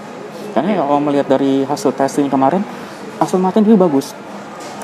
karena 0.58 0.80
kalau 0.82 0.98
melihat 0.98 1.38
dari 1.38 1.62
hasil 1.62 1.94
testing 1.94 2.26
kemarin 2.26 2.66
Aston 3.22 3.38
Martin 3.38 3.66
juga 3.66 3.86
bagus. 3.86 4.10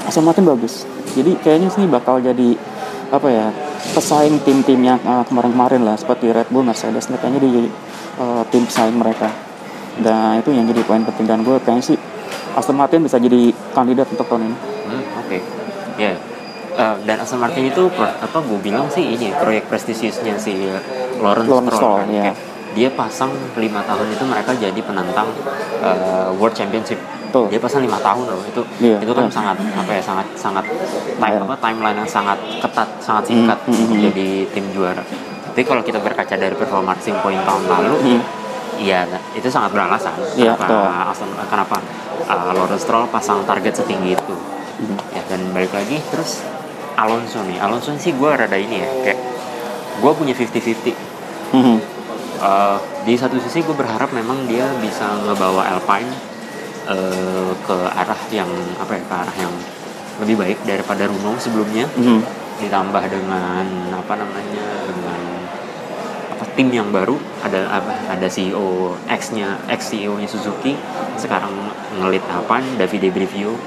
Aston 0.06 0.22
Martin 0.26 0.46
bagus. 0.46 0.86
Jadi 1.18 1.38
kayaknya 1.42 1.70
sih 1.70 1.86
bakal 1.86 2.22
jadi 2.22 2.58
apa 3.10 3.28
ya 3.30 3.46
pesaing 3.94 4.42
tim-tim 4.42 4.78
yang 4.82 4.98
uh, 5.02 5.26
kemarin-kemarin 5.26 5.82
lah. 5.86 5.98
Seperti 5.98 6.30
Red 6.30 6.50
Bull 6.50 6.66
Mercedes 6.66 7.10
kayaknya 7.10 7.40
di 7.42 7.70
uh, 8.18 8.42
tim 8.54 8.66
pesaing 8.66 8.98
mereka. 8.98 9.30
Dan 9.98 10.42
itu 10.42 10.50
yang 10.50 10.66
jadi 10.70 10.82
poin 10.86 11.02
penting. 11.02 11.26
Dan 11.26 11.46
gue 11.46 11.58
kayaknya 11.62 11.94
sih 11.94 11.98
Aston 12.54 12.78
Martin 12.78 13.06
bisa 13.06 13.18
jadi 13.18 13.50
kandidat 13.74 14.10
untuk 14.10 14.26
tahun 14.26 14.50
ini. 14.50 14.56
Hmm, 14.84 15.02
Oke, 15.26 15.38
ya. 15.98 16.14
Eh, 16.74 16.96
dan 17.04 17.16
Aston 17.16 17.38
Martin 17.38 17.64
itu 17.64 17.86
pro- 17.88 18.16
apa 18.16 18.38
gue 18.40 18.58
bilang 18.58 18.86
sih 18.88 19.14
ini 19.14 19.30
proyek 19.32 19.66
prestisiusnya 19.66 20.34
si 20.36 20.58
Lawrence, 21.16 21.46
Lawrence 21.46 21.70
Stroll, 21.70 21.78
Stroll, 21.78 21.98
kan. 22.00 22.08
iya. 22.10 22.32
Dia 22.74 22.88
pasang 22.90 23.30
lima 23.54 23.78
tahun 23.80 24.10
itu 24.10 24.24
mereka 24.24 24.50
jadi 24.52 24.80
penantang 24.80 25.30
eh, 25.80 26.28
World 26.34 26.50
Championship. 26.52 26.98
Betul. 27.24 27.46
Dia 27.48 27.58
pasang 27.58 27.78
lima 27.80 27.98
tahun 27.98 28.26
loh 28.26 28.42
itu. 28.42 28.62
Iya, 28.80 28.98
itu 28.98 29.12
kan 29.12 29.24
iya. 29.24 29.32
sangat 29.32 29.56
apa 29.58 29.90
ya 29.92 30.02
sangat 30.02 30.26
sangat 30.34 30.64
time, 31.14 31.30
Iya. 31.30 31.40
apa 31.40 31.54
timeline 31.56 31.96
yang 31.96 32.10
sangat 32.10 32.38
ketat, 32.58 32.88
sangat 32.98 33.24
singkat 33.24 33.58
Hmm, 33.60 33.70
hmm, 33.70 33.78
untuk 33.80 33.94
hmm. 33.94 34.04
jadi 34.04 34.28
tim 34.50 34.66
juara. 34.70 35.02
Tapi 35.46 35.62
kalau 35.62 35.82
kita 35.82 35.98
berkaca 35.98 36.34
dari 36.34 36.54
performa 36.54 36.90
Racing 36.92 37.18
Point 37.20 37.38
tahun 37.40 37.62
lalu, 37.64 37.94
Hmm. 37.96 38.22
Iya, 38.74 39.06
itu 39.32 39.46
sangat 39.46 39.70
beralasan. 39.70 40.10
Iya, 40.34 40.58
kenapa. 40.58 41.06
Aston- 41.06 41.38
kenapa 41.46 41.78
uh, 42.26 42.50
Lawrence 42.50 42.82
Stroll 42.82 43.06
pasang 43.06 43.46
target 43.46 43.70
setinggi 43.72 44.18
itu? 44.18 44.34
Mhm. 44.76 44.96
Ya, 45.14 45.22
dan 45.24 45.40
balik 45.50 45.70
lagi 45.70 46.02
terus 46.04 46.42
Alonso 46.96 47.42
nih. 47.46 47.58
Alonso 47.58 47.94
sih 47.98 48.14
gue 48.14 48.30
rada 48.30 48.54
ini 48.58 48.82
ya, 48.82 48.88
kayak 49.02 49.18
gue 50.00 50.12
punya 50.14 50.34
50-50. 50.34 50.94
Mhm. 51.54 51.76
Uh, 52.44 52.76
di 53.06 53.14
satu 53.16 53.38
sisi 53.40 53.64
gue 53.64 53.72
berharap 53.72 54.10
memang 54.12 54.44
dia 54.44 54.68
bisa 54.82 55.06
ngebawa 55.24 55.64
Alpine 55.70 56.10
uh, 56.84 57.52
ke 57.64 57.76
arah 57.94 58.20
yang 58.28 58.50
apa 58.76 58.98
ya, 58.98 59.02
ke 59.06 59.14
arah 59.14 59.36
yang 59.38 59.54
lebih 60.20 60.36
baik 60.38 60.58
daripada 60.66 61.08
Renault 61.08 61.40
sebelumnya 61.40 61.86
Mhm. 61.94 62.20
ditambah 62.62 63.04
dengan 63.10 63.66
apa 63.90 64.14
namanya 64.14 64.66
dengan 64.86 65.20
apa 66.34 66.44
tim 66.54 66.70
yang 66.70 66.90
baru 66.94 67.18
ada 67.42 67.66
apa 67.66 67.92
ada 68.14 68.26
CEO 68.30 68.94
X 69.10 69.34
nya 69.34 69.58
ex 69.66 69.90
CEO 69.90 70.14
nya 70.18 70.28
Suzuki 70.30 70.78
sekarang 71.18 71.50
ngelit 71.98 72.22
apa 72.30 72.62
Davide 72.78 73.10
Brivio 73.10 73.58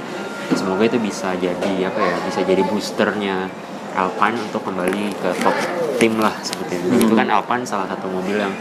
semoga 0.56 0.84
itu 0.88 1.00
bisa 1.02 1.36
jadi 1.36 1.74
apa 1.90 2.00
ya 2.00 2.16
bisa 2.24 2.40
jadi 2.46 2.62
boosternya 2.64 3.50
Alpine 3.98 4.38
untuk 4.38 4.62
kembali 4.62 5.10
ke 5.18 5.30
top 5.42 5.58
tim 5.98 6.22
lah 6.22 6.38
seperti 6.46 6.78
itu. 6.78 7.10
Itu 7.10 7.16
kan 7.18 7.34
Alpine 7.34 7.66
salah 7.66 7.90
satu 7.90 8.06
mobil 8.06 8.38
yang 8.38 8.54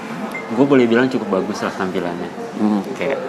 gue 0.57 0.65
boleh 0.65 0.89
bilang 0.89 1.13
cukup 1.13 1.41
bagus 1.41 1.61
lah 1.61 1.73
tampilannya. 1.77 2.31
Hmm. 2.57 2.81
Kayak 2.97 3.21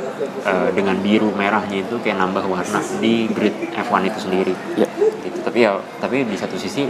eh, 0.47 0.69
dengan 0.71 0.95
biru 1.03 1.35
merahnya 1.35 1.83
itu 1.83 1.99
kayak 1.99 2.15
nambah 2.15 2.47
warna 2.47 2.79
di 3.03 3.27
grid 3.27 3.53
F1 3.75 4.07
itu 4.07 4.19
sendiri. 4.23 4.53
Ya. 4.79 4.87
Gitu. 5.19 5.43
Tapi 5.43 5.57
ya 5.67 5.75
tapi 5.99 6.23
di 6.23 6.39
satu 6.39 6.55
sisi 6.55 6.87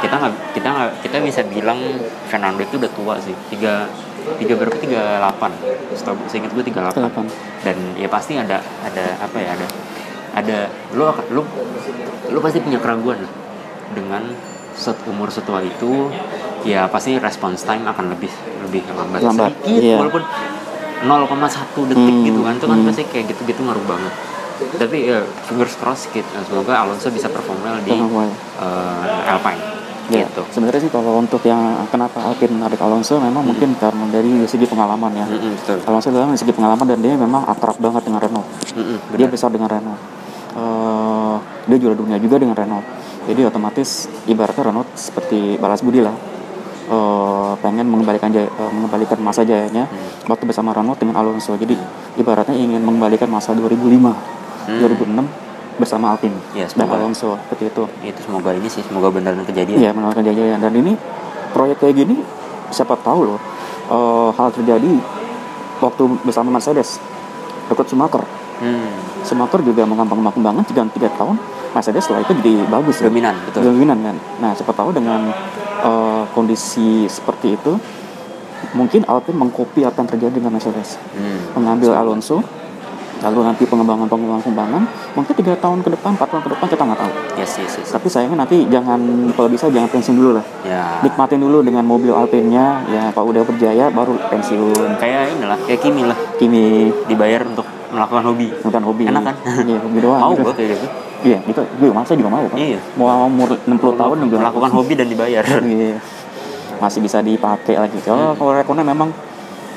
kita 0.00 0.14
nggak 0.14 0.54
kita 0.54 0.68
nggak 0.70 0.90
kita 1.02 1.16
bisa 1.18 1.42
bilang 1.50 1.82
Fernando 2.30 2.62
itu 2.62 2.78
udah 2.78 2.92
tua 2.94 3.14
sih. 3.18 3.34
Tiga 3.50 3.90
tiga 4.38 4.54
berapa 4.54 4.76
tiga 4.78 5.18
delapan 5.18 5.50
setahu 5.96 6.16
seingat 6.28 6.52
gue 6.52 6.62
tiga 6.62 6.92
delapan 6.92 7.24
38. 7.26 7.64
dan 7.66 7.76
ya 7.96 8.08
pasti 8.12 8.36
ada 8.36 8.60
ada 8.84 9.04
apa 9.18 9.36
ya 9.40 9.56
ada 9.56 9.66
ada 10.34 10.70
lu 10.94 11.04
lu 11.34 11.42
lu 12.30 12.38
pasti 12.38 12.58
punya 12.62 12.78
keraguan 12.78 13.18
lah 13.22 13.32
dengan 13.90 14.22
set 14.74 14.96
umur 15.10 15.28
setua 15.34 15.60
itu 15.66 16.08
ya 16.62 16.86
pasti 16.86 17.18
response 17.18 17.66
time 17.66 17.84
akan 17.88 18.14
lebih 18.14 18.30
lebih 18.68 18.82
lambat, 18.94 19.20
Lambat, 19.24 19.50
sedikit 19.50 19.82
iya. 19.82 19.96
walaupun 19.98 20.22
0,1 21.00 21.90
detik 21.90 22.12
Hmm, 22.12 22.26
gitu 22.28 22.40
kan 22.44 22.54
itu 22.60 22.66
kan 22.68 22.78
hmm. 22.78 22.88
pasti 22.92 23.02
kayak 23.08 23.24
gitu-gitu 23.32 23.60
ngaruh 23.64 23.84
banget 23.88 24.12
tapi 24.76 25.08
ya 25.08 25.24
fingers 25.48 25.72
crossed 25.80 26.12
gitu. 26.12 26.28
semoga 26.44 26.84
Alonso 26.84 27.08
bisa 27.08 27.32
perform 27.32 27.64
well 27.64 27.80
di 27.80 27.96
eh, 27.96 29.32
Alpine 29.32 29.80
Ya, 30.10 30.26
gitu 30.26 30.42
sebenarnya 30.50 30.82
sih 30.82 30.90
kalau 30.90 31.22
untuk 31.22 31.38
yang 31.46 31.86
kenapa 31.86 32.18
Alpine 32.18 32.58
menarik 32.58 32.82
Alonso 32.82 33.22
memang 33.22 33.46
mungkin 33.46 33.78
karena 33.78 34.10
dari 34.10 34.42
segi 34.42 34.66
pengalaman 34.66 35.14
ya. 35.14 35.22
Mm-mm, 35.22 35.54
betul 35.54 35.78
Alonso 35.86 36.10
dalam 36.10 36.34
segi 36.34 36.50
pengalaman 36.50 36.82
dan 36.82 36.98
dia 36.98 37.14
memang 37.14 37.46
akrab 37.46 37.78
banget 37.78 38.10
dengan 38.10 38.18
Renault. 38.18 38.46
Mm-mm, 38.74 38.98
Dia 39.14 39.30
benar. 39.30 39.30
besar 39.30 39.54
dengan 39.54 39.70
Renault. 39.70 40.19
Eh, 40.50 41.36
dia 41.66 41.76
juara 41.78 41.94
dunia 41.94 42.16
juga 42.16 42.36
dengan 42.36 42.52
Renault. 42.52 42.82
Jadi 43.22 43.40
otomatis 43.44 43.88
ibaratnya 44.24 44.64
Renault 44.64 44.88
seperti 44.94 45.54
balas 45.56 45.78
budi 45.80 46.00
lah. 46.00 46.14
Eh, 46.84 47.52
pengen 47.60 47.86
mengembalikan 47.86 48.28
jaya- 48.28 48.50
eh, 48.50 48.70
mengembalikan 48.70 49.18
masa 49.20 49.42
jayanya 49.42 49.86
waktu 50.24 50.42
bersama 50.44 50.70
Renault 50.70 50.98
dengan 50.98 51.14
Alonso. 51.16 51.54
Jadi 51.54 51.78
ibaratnya 52.16 52.52
ingin 52.52 52.80
mengembalikan 52.80 53.26
masa 53.26 53.54
2005, 53.54 54.10
2006 54.66 55.22
bersama 55.76 56.12
Alpine 56.12 56.34
Ya, 56.52 56.66
dan. 56.66 56.98
Alonso 56.98 57.38
seperti 57.40 57.70
itu. 57.70 57.84
itu 58.04 58.20
semoga 58.20 58.50
ini 58.50 58.66
sih 58.66 58.82
semoga 58.82 59.08
beneran 59.08 59.40
kejadian 59.42 59.78
Iya 59.78 59.90
menolak 59.90 60.20
kejayaan 60.20 60.60
dan 60.60 60.74
ini 60.74 60.92
proyek 61.50 61.80
kayak 61.80 61.94
gini 61.96 62.20
siapa 62.68 62.98
tahu 62.98 63.24
loh 63.24 63.40
eh, 63.88 64.28
hal 64.30 64.50
terjadi 64.50 64.92
waktu 65.80 66.02
bersama 66.20 66.52
Mercedes 66.52 67.00
dekat 67.66 67.86
Schumacher. 67.86 68.20
Hmm, 68.60 68.92
Schumacher 69.24 69.60
juga 69.62 69.84
mengembang-kembangkan 69.84 70.64
tiga 70.66 70.82
tiga 70.90 71.08
tahun 71.14 71.36
Mercedes 71.70 72.08
setelah 72.08 72.26
itu 72.26 72.32
jadi 72.42 72.54
bagus 72.66 72.98
kan? 72.98 73.12
dominan 73.12 73.34
betul. 73.46 73.60
Dominan 73.70 73.98
kan. 74.02 74.16
Nah 74.42 74.50
siapa 74.56 74.72
tahu 74.74 74.90
dengan 74.90 75.30
eh, 75.84 76.22
kondisi 76.34 77.06
seperti 77.06 77.54
itu 77.54 77.78
mungkin 78.76 79.02
Alpine 79.08 79.38
mengkopi 79.40 79.82
apa 79.88 80.04
yang 80.04 80.08
terjadi 80.08 80.34
dengan 80.36 80.52
Mercedes. 80.54 81.00
Hmm. 81.16 81.56
mengambil 81.56 81.96
Alonso 81.96 82.44
lalu 83.20 83.44
nanti 83.44 83.68
pengembangan 83.68 84.08
pengembangan 84.08 84.40
pengembangan 84.40 84.82
mungkin 85.12 85.34
tiga 85.36 85.52
tahun 85.60 85.84
ke 85.84 85.92
depan 85.92 86.16
empat 86.16 86.28
tahun 86.32 86.40
ke 86.40 86.50
depan 86.56 86.66
kita 86.72 86.82
nggak 86.88 87.00
tahu. 87.04 87.12
Yes 87.36 87.52
yes 87.60 87.72
yes. 87.76 87.88
Tapi 87.92 88.08
sayangnya 88.08 88.48
nanti 88.48 88.64
jangan 88.72 89.00
kalau 89.36 89.48
bisa 89.52 89.68
jangan 89.68 89.92
pensiun 89.92 90.16
dulu 90.16 90.30
lah. 90.40 90.44
Ya. 90.64 91.04
Nikmatin 91.04 91.40
dulu 91.44 91.60
dengan 91.60 91.84
mobil 91.84 92.16
Alpine-nya 92.16 92.80
ya 92.88 93.02
kalau 93.12 93.28
udah 93.28 93.44
berjaya 93.44 93.92
baru 93.92 94.16
pensiun. 94.32 94.96
Kayak 94.96 95.36
inilah 95.36 95.58
kayak 95.68 95.80
Kimi 95.84 96.08
lah 96.08 96.16
Kimi 96.40 96.88
dibayar 97.04 97.44
untuk 97.44 97.68
melakukan 97.92 98.24
hobi. 98.32 98.48
Bukan 98.64 98.82
hobi. 98.82 99.04
Enak 99.06 99.22
kan? 99.22 99.34
iya 99.68 99.76
hobi 99.76 99.98
doang. 100.00 100.20
Mau 100.24 100.32
gitu. 100.32 100.48
gue 100.48 100.54
kayak 100.56 100.70
gitu. 100.72 100.86
Iya 101.20 101.38
itu 101.44 101.60
gue 101.60 101.88
masa 101.92 102.16
juga 102.16 102.32
mau 102.32 102.40
kan? 102.48 102.56
Iya. 102.56 102.80
mau 102.96 103.28
umur 103.28 103.60
60 103.68 104.00
tahun 104.00 104.16
juga. 104.24 104.36
Melakukan 104.40 104.70
hobi 104.72 104.92
dan 104.96 105.06
dibayar. 105.06 105.44
Iya. 105.60 106.00
Masih 106.80 107.04
bisa 107.04 107.20
dipakai 107.20 107.76
lagi. 107.76 108.00
Kalau 108.00 108.32
Hmm. 108.32 108.64
kalau 108.64 108.80
memang 108.80 109.12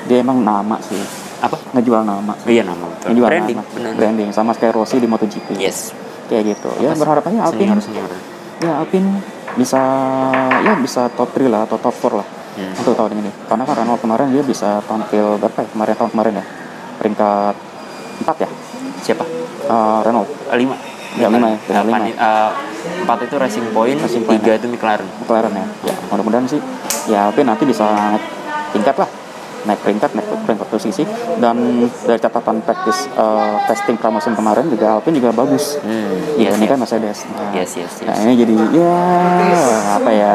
dia 0.08 0.24
emang 0.24 0.40
nama 0.40 0.80
sih. 0.80 0.96
Apa? 1.44 1.60
Ngejual 1.76 2.00
nama. 2.00 2.32
Iya 2.48 2.64
nama 2.64 2.88
betul. 2.88 3.12
ngejual 3.12 3.28
branding 3.28 3.56
nama. 3.60 3.70
benar. 3.76 3.92
Branding 3.92 4.28
sama 4.32 4.56
kayak 4.56 4.72
Rossi 4.72 4.96
di 4.96 5.04
MotoGP. 5.04 5.60
Yes. 5.60 5.92
Kayak 6.32 6.56
gitu. 6.56 6.72
Ya 6.80 6.88
Apa 6.88 6.96
sih? 6.96 7.00
berharap 7.04 7.22
aja 7.28 7.38
Alpine 7.44 7.76
senior 7.76 7.80
senior 7.84 8.08
ya 8.62 8.80
Alpine 8.80 9.08
bisa 9.54 9.80
ya 10.64 10.72
bisa 10.78 11.06
top 11.12 11.30
3 11.36 11.46
lah 11.46 11.66
atau 11.66 11.76
top 11.76 11.94
4 11.94 12.18
lah 12.22 12.26
Hmm. 12.54 12.70
untuk 12.76 12.94
tahun 12.94 13.18
ini. 13.18 13.30
Karena 13.44 13.62
kan 13.62 13.74
Renault 13.74 13.98
kemarin 13.98 14.30
dia 14.30 14.42
bisa 14.42 14.78
tampil 14.84 15.36
berapa 15.36 15.58
ya? 15.58 15.68
Kemarin 15.68 15.94
tahun 15.94 16.10
kemarin 16.10 16.32
ya? 16.38 16.44
Peringkat 16.96 17.54
4 18.22 18.36
ya? 18.38 18.48
Siapa? 19.00 19.24
Eh, 19.64 19.98
Renault 20.02 20.28
lima. 20.54 20.76
Ya, 21.14 21.26
lima 21.28 21.46
ya, 21.48 21.58
Eh, 21.60 21.84
lima. 21.84 21.98
eh, 22.04 22.50
empat 23.02 23.18
itu 23.22 23.34
Racing 23.34 23.70
Point, 23.70 23.98
Racing 23.98 24.22
Point, 24.22 24.38
tiga 24.38 24.50
ya. 24.50 24.58
itu 24.58 24.66
McLaren. 24.66 25.06
McLaren 25.20 25.52
ya. 25.52 25.66
Ya 25.84 25.94
mudah-mudahan 26.08 26.46
sih. 26.46 26.58
Ya 27.06 27.28
Alpine 27.28 27.48
nanti 27.48 27.62
bisa 27.64 27.86
naik 27.86 28.22
tingkat 28.70 28.96
lah. 28.96 29.10
Naik 29.64 29.80
peringkat 29.80 30.10
naik 30.12 30.28
peringkat 30.44 30.68
posisi 30.68 31.02
dan 31.38 31.56
dari 32.02 32.18
catatan 32.18 32.60
praktis 32.60 33.06
eh, 33.08 33.54
testing 33.66 33.96
pramusim 33.96 34.34
kemarin 34.34 34.66
juga 34.68 34.98
Alpine 34.98 35.16
juga 35.16 35.30
bagus. 35.32 35.78
Hmm, 35.80 36.36
Iya, 36.36 36.50
yes, 36.50 36.54
ini 36.54 36.64
yes. 36.64 36.70
kan 36.70 36.78
Mercedes. 36.78 37.18
Nah, 37.26 37.50
Yes, 37.52 37.70
yes, 37.74 37.92
yes. 37.96 38.06
Nah, 38.06 38.16
ini 38.20 38.32
jadi 38.36 38.54
ya 38.74 38.98
apa 39.94 40.10
ya? 40.10 40.34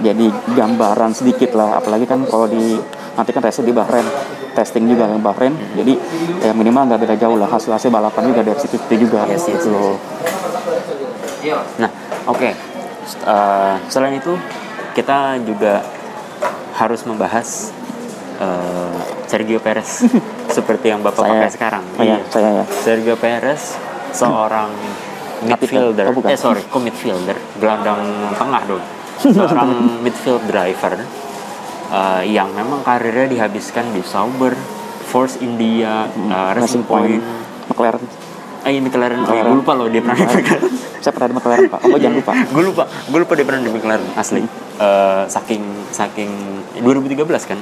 Jadi 0.00 0.26
gambaran 0.54 1.12
sedikit 1.12 1.52
lah. 1.52 1.76
Apalagi 1.76 2.08
kan 2.08 2.24
kalau 2.24 2.48
di 2.48 2.80
nanti 3.12 3.30
kan 3.30 3.44
race 3.44 3.60
di 3.60 3.70
Bahrain, 3.70 4.06
testing 4.52 4.88
juga 4.88 5.04
yang 5.04 5.20
Bahrain. 5.20 5.52
Jadi 5.76 5.94
ya 6.40 6.52
minimal 6.52 6.88
nggak 6.88 7.00
beda 7.02 7.16
jauh 7.18 7.36
lah 7.36 7.46
hasil 7.46 7.68
hasil 7.68 7.92
balapan 7.92 8.32
juga 8.32 8.40
dari 8.40 8.56
situ 8.56 8.80
situ 8.80 9.04
juga. 9.04 9.28
Yes, 9.28 9.44
yes, 9.44 9.60
gitu 9.60 9.68
loh. 9.68 9.96
Nah, 11.76 11.90
oke. 12.24 12.50
S- 13.02 13.18
eh, 13.20 13.74
selain 13.88 14.14
itu, 14.14 14.32
kita 14.94 15.42
juga 15.42 15.82
harus 16.72 17.02
membahas 17.02 17.70
eh, 18.38 18.98
Sergio 19.26 19.58
Perez 19.58 20.06
seperti 20.56 20.88
yang 20.88 21.02
bapak 21.02 21.20
Saya- 21.20 21.32
pakai 21.36 21.50
sekarang. 21.50 21.84
Oh 21.98 22.04
ya, 22.04 22.18
saya 22.28 22.62
ya. 22.62 22.64
Sergio 22.70 23.14
Perez 23.18 23.74
seorang 24.12 24.70
midfielder. 25.42 26.10
Oh, 26.10 26.14
bukan. 26.14 26.30
eh 26.30 26.38
sorry, 26.38 26.62
kok 26.62 26.78
midfielder? 26.78 27.34
Gelandang 27.58 28.00
tengah 28.34 28.62
dong. 28.66 28.82
Seorang 29.24 29.70
midfield 30.04 30.42
driver 30.44 30.98
eh, 31.88 32.22
yang 32.26 32.50
memang 32.50 32.82
karirnya 32.82 33.26
dihabiskan 33.28 33.90
di 33.90 34.02
Sauber, 34.02 34.56
Force 35.04 35.38
India, 35.38 36.06
eh, 36.08 36.50
Racing 36.52 36.82
Point. 36.82 37.22
McLaren. 37.64 38.02
Eh, 38.62 38.70
ini 38.70 38.80
McLaren. 38.80 39.18
Oh, 39.18 39.24
McLaren. 39.24 39.46
gue 39.48 39.58
lupa 39.58 39.72
loh 39.72 39.86
dia 39.86 40.00
pernah 40.00 40.18
di 40.18 40.26
McLaren. 40.28 40.72
Saya 40.98 41.12
pernah 41.12 41.28
di 41.28 41.36
McLaren 41.36 41.66
pak. 41.68 41.80
Oh 41.84 41.96
jangan 41.96 42.16
lupa. 42.16 42.32
gue 42.36 42.62
lupa 42.64 42.82
gue 42.86 43.18
lupa 43.20 43.32
dia 43.34 43.44
pernah 43.44 43.60
di 43.60 43.70
McLaren 43.70 44.06
asli 44.14 44.42
Eh, 44.72 45.24
saking 45.28 45.62
saking 45.90 46.30
2013 46.80 47.22
kan 47.44 47.58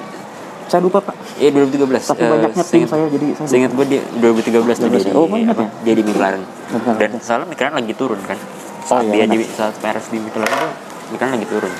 Saya 0.67 0.81
lupa 0.81 1.02
pak. 1.02 1.12
Iya 1.37 1.50
2013 1.50 2.07
Tapi 2.07 2.23
Eh, 2.23 2.31
banyaknya 2.31 2.64
tim 2.64 2.87
saya 2.87 3.05
jadi 3.07 3.26
saya 3.35 3.47
seingat 3.47 3.73
gue 3.73 3.87
dia 3.88 4.00
2013 4.14 4.47
tuh 4.79 4.88
2013 4.88 5.02
jadi 5.02 5.12
Oh, 5.12 5.26
banyak 5.26 5.49
apa, 5.50 5.62
ya? 5.62 5.69
jadi 5.87 6.00
McLaren 6.02 6.43
McLaren, 6.71 6.97
dan 6.97 7.11
oke. 7.11 7.21
soalnya 7.21 7.47
McLaren 7.49 7.75
lagi 7.75 7.93
turun 7.95 8.21
kan 8.23 8.38
saat 8.83 9.05
iya, 9.05 9.12
dia 9.12 9.25
benar. 9.26 9.35
di 9.35 9.47
saat 9.50 9.75
Perez 9.76 10.07
di 10.07 10.19
McLaren 10.19 10.55
tuh 10.55 10.73
McLaren 11.11 11.35
lagi 11.38 11.47
turun. 11.47 11.73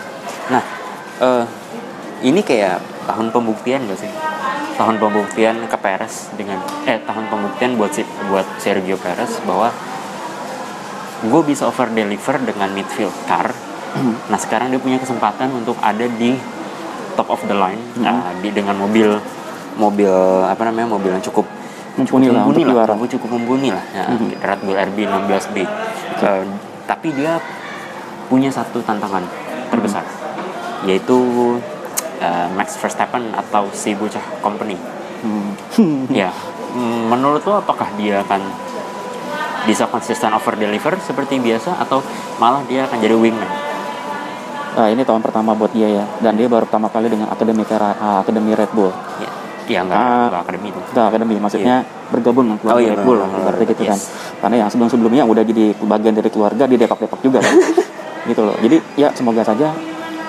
Nah 0.51 0.63
eh, 1.23 1.45
ini 2.27 2.41
kayak 2.45 2.83
tahun 3.09 3.33
pembuktian 3.33 3.87
gak 3.89 4.01
sih? 4.01 4.13
Tahun 4.77 4.97
pembuktian 4.97 5.69
ke 5.69 5.77
Perez 5.77 6.33
dengan 6.37 6.61
eh 6.89 6.99
tahun 7.05 7.29
pembuktian 7.29 7.77
buat 7.77 7.93
si 7.93 8.03
buat 8.29 8.47
Sergio 8.61 8.97
Perez 8.97 9.41
bahwa 9.45 9.69
gue 11.21 11.43
bisa 11.45 11.69
over 11.69 11.93
deliver 11.93 12.37
dengan 12.41 12.73
midfield 12.73 13.13
car. 13.29 13.53
Nah 14.31 14.39
sekarang 14.39 14.73
dia 14.73 14.81
punya 14.81 14.97
kesempatan 14.97 15.53
untuk 15.53 15.77
ada 15.83 16.07
di 16.07 16.33
top 17.19 17.29
of 17.29 17.43
the 17.51 17.57
line 17.59 17.83
nah, 17.99 18.33
di 18.39 18.55
dengan 18.55 18.79
mobil 18.79 19.19
mobil 19.77 20.15
apa 20.47 20.63
namanya 20.71 20.95
mobil 20.95 21.11
yang 21.13 21.25
cukup 21.25 21.45
Mumpuni 21.99 22.31
lah 22.31 22.47
untuk 22.47 22.63
lah, 22.65 22.87
cukup, 22.87 23.29
mumpuni 23.35 23.69
lah. 23.75 23.85
Ya, 23.91 24.07
Red 24.41 24.63
Bull 24.63 24.79
RB 24.79 24.99
16B 25.11 25.57
Eh, 26.21 26.43
tapi 26.85 27.15
dia 27.17 27.41
punya 28.31 28.49
satu 28.49 28.79
tantangan 28.87 29.27
terbesar 29.69 30.07
yaitu 30.87 31.19
eh, 32.23 32.47
Max 32.55 32.79
Verstappen 32.79 33.35
atau 33.35 33.67
si 33.75 33.93
bocah 33.93 34.23
company 34.41 34.79
Hmm. 35.21 36.09
ya 36.09 36.33
menurut 37.13 37.45
lo 37.45 37.61
apakah 37.61 37.93
dia 38.01 38.25
akan 38.25 38.41
bisa 39.69 39.85
konsisten 39.93 40.33
over 40.33 40.57
deliver 40.57 40.97
seperti 40.97 41.37
biasa 41.37 41.77
atau 41.77 42.01
malah 42.41 42.65
dia 42.65 42.89
akan 42.89 42.97
jadi 43.05 43.21
wingman 43.21 43.51
Nah, 44.71 44.87
ini 44.87 45.03
tahun 45.03 45.19
pertama 45.19 45.51
buat 45.51 45.75
dia 45.75 45.91
ya. 45.91 46.05
Dan 46.23 46.39
dia 46.39 46.47
baru 46.47 46.63
pertama 46.63 46.87
kali 46.87 47.11
dengan 47.11 47.27
akademi 47.27 47.67
ah, 47.75 48.23
akademi 48.23 48.55
Red 48.55 48.71
Bull. 48.71 48.95
ya 49.19 49.31
ya 49.71 49.87
nggak 49.87 50.35
nggak 50.35 50.43
akademi 50.47 50.67
itu 50.75 50.81
Enggak 50.95 51.07
akademi, 51.15 51.35
maksudnya 51.39 51.77
bergabung 52.11 52.43
dengan 52.51 52.59
keluarga 52.59 52.79
Oh, 52.79 52.83
iya, 52.83 52.93
Red 52.95 53.07
Bull, 53.07 53.19
ibaratnya 53.23 53.67
gitu 53.71 53.83
yes. 53.83 53.91
kan. 53.91 53.99
Karena 54.43 54.57
yang 54.67 54.69
sebelum-sebelumnya 54.71 55.23
udah 55.27 55.43
jadi 55.47 55.65
bagian 55.79 56.15
dari 56.19 56.31
keluarga, 56.31 56.63
dia 56.67 56.79
depak-depak 56.87 57.21
juga 57.23 57.39
kan. 57.39 57.55
gitu 58.27 58.45
loh. 58.45 58.57
Jadi 58.61 58.77
ya 58.97 59.09
semoga 59.13 59.41
saja 59.45 59.73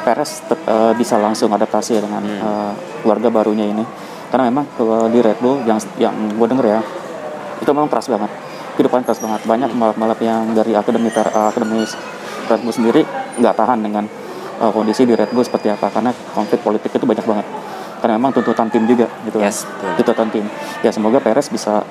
Perez 0.02 0.42
eh, 0.50 0.94
bisa 0.98 1.18
langsung 1.22 1.52
adaptasi 1.54 2.02
dengan 2.02 2.24
Hmm. 2.24 2.40
eh, 2.42 2.72
keluarga 3.04 3.28
barunya 3.30 3.66
ini. 3.68 3.84
Karena 4.32 4.48
memang 4.48 4.64
kalau 4.80 5.12
di 5.12 5.20
Red 5.20 5.44
Bull 5.44 5.60
yang 5.68 5.78
yang 6.00 6.16
gue 6.32 6.48
denger 6.48 6.66
ya, 6.66 6.80
itu 7.60 7.70
memang 7.76 7.92
keras 7.92 8.08
banget. 8.08 8.32
Kehidupan 8.80 9.04
keras 9.04 9.20
banget. 9.20 9.44
Banyak 9.44 9.70
pembalap-pembalap 9.76 10.20
yang 10.24 10.56
dari 10.56 10.72
akademi 10.72 11.12
Fer- 11.12 11.30
eh, 11.30 11.48
akademi 11.52 11.84
Red 12.48 12.62
Bull 12.64 12.74
sendiri 12.74 13.02
nggak 13.38 13.56
tahan 13.56 13.80
dengan 13.80 14.04
uh, 14.60 14.72
kondisi 14.76 15.08
di 15.08 15.16
Red 15.16 15.32
Bull 15.32 15.42
seperti 15.48 15.72
apa 15.72 15.88
karena 15.88 16.12
konflik 16.36 16.60
politik 16.60 16.92
itu 16.92 17.06
banyak 17.08 17.24
banget 17.24 17.48
karena 18.04 18.18
memang 18.18 18.34
tuntutan 18.34 18.68
tim 18.68 18.84
juga 18.84 19.08
gitu 19.24 19.40
kan. 19.40 19.48
Yes, 19.48 19.64
tuntutan 19.96 20.28
tim 20.34 20.46
ya 20.84 20.92
semoga 20.92 21.24
Perez 21.24 21.48
bisa 21.48 21.86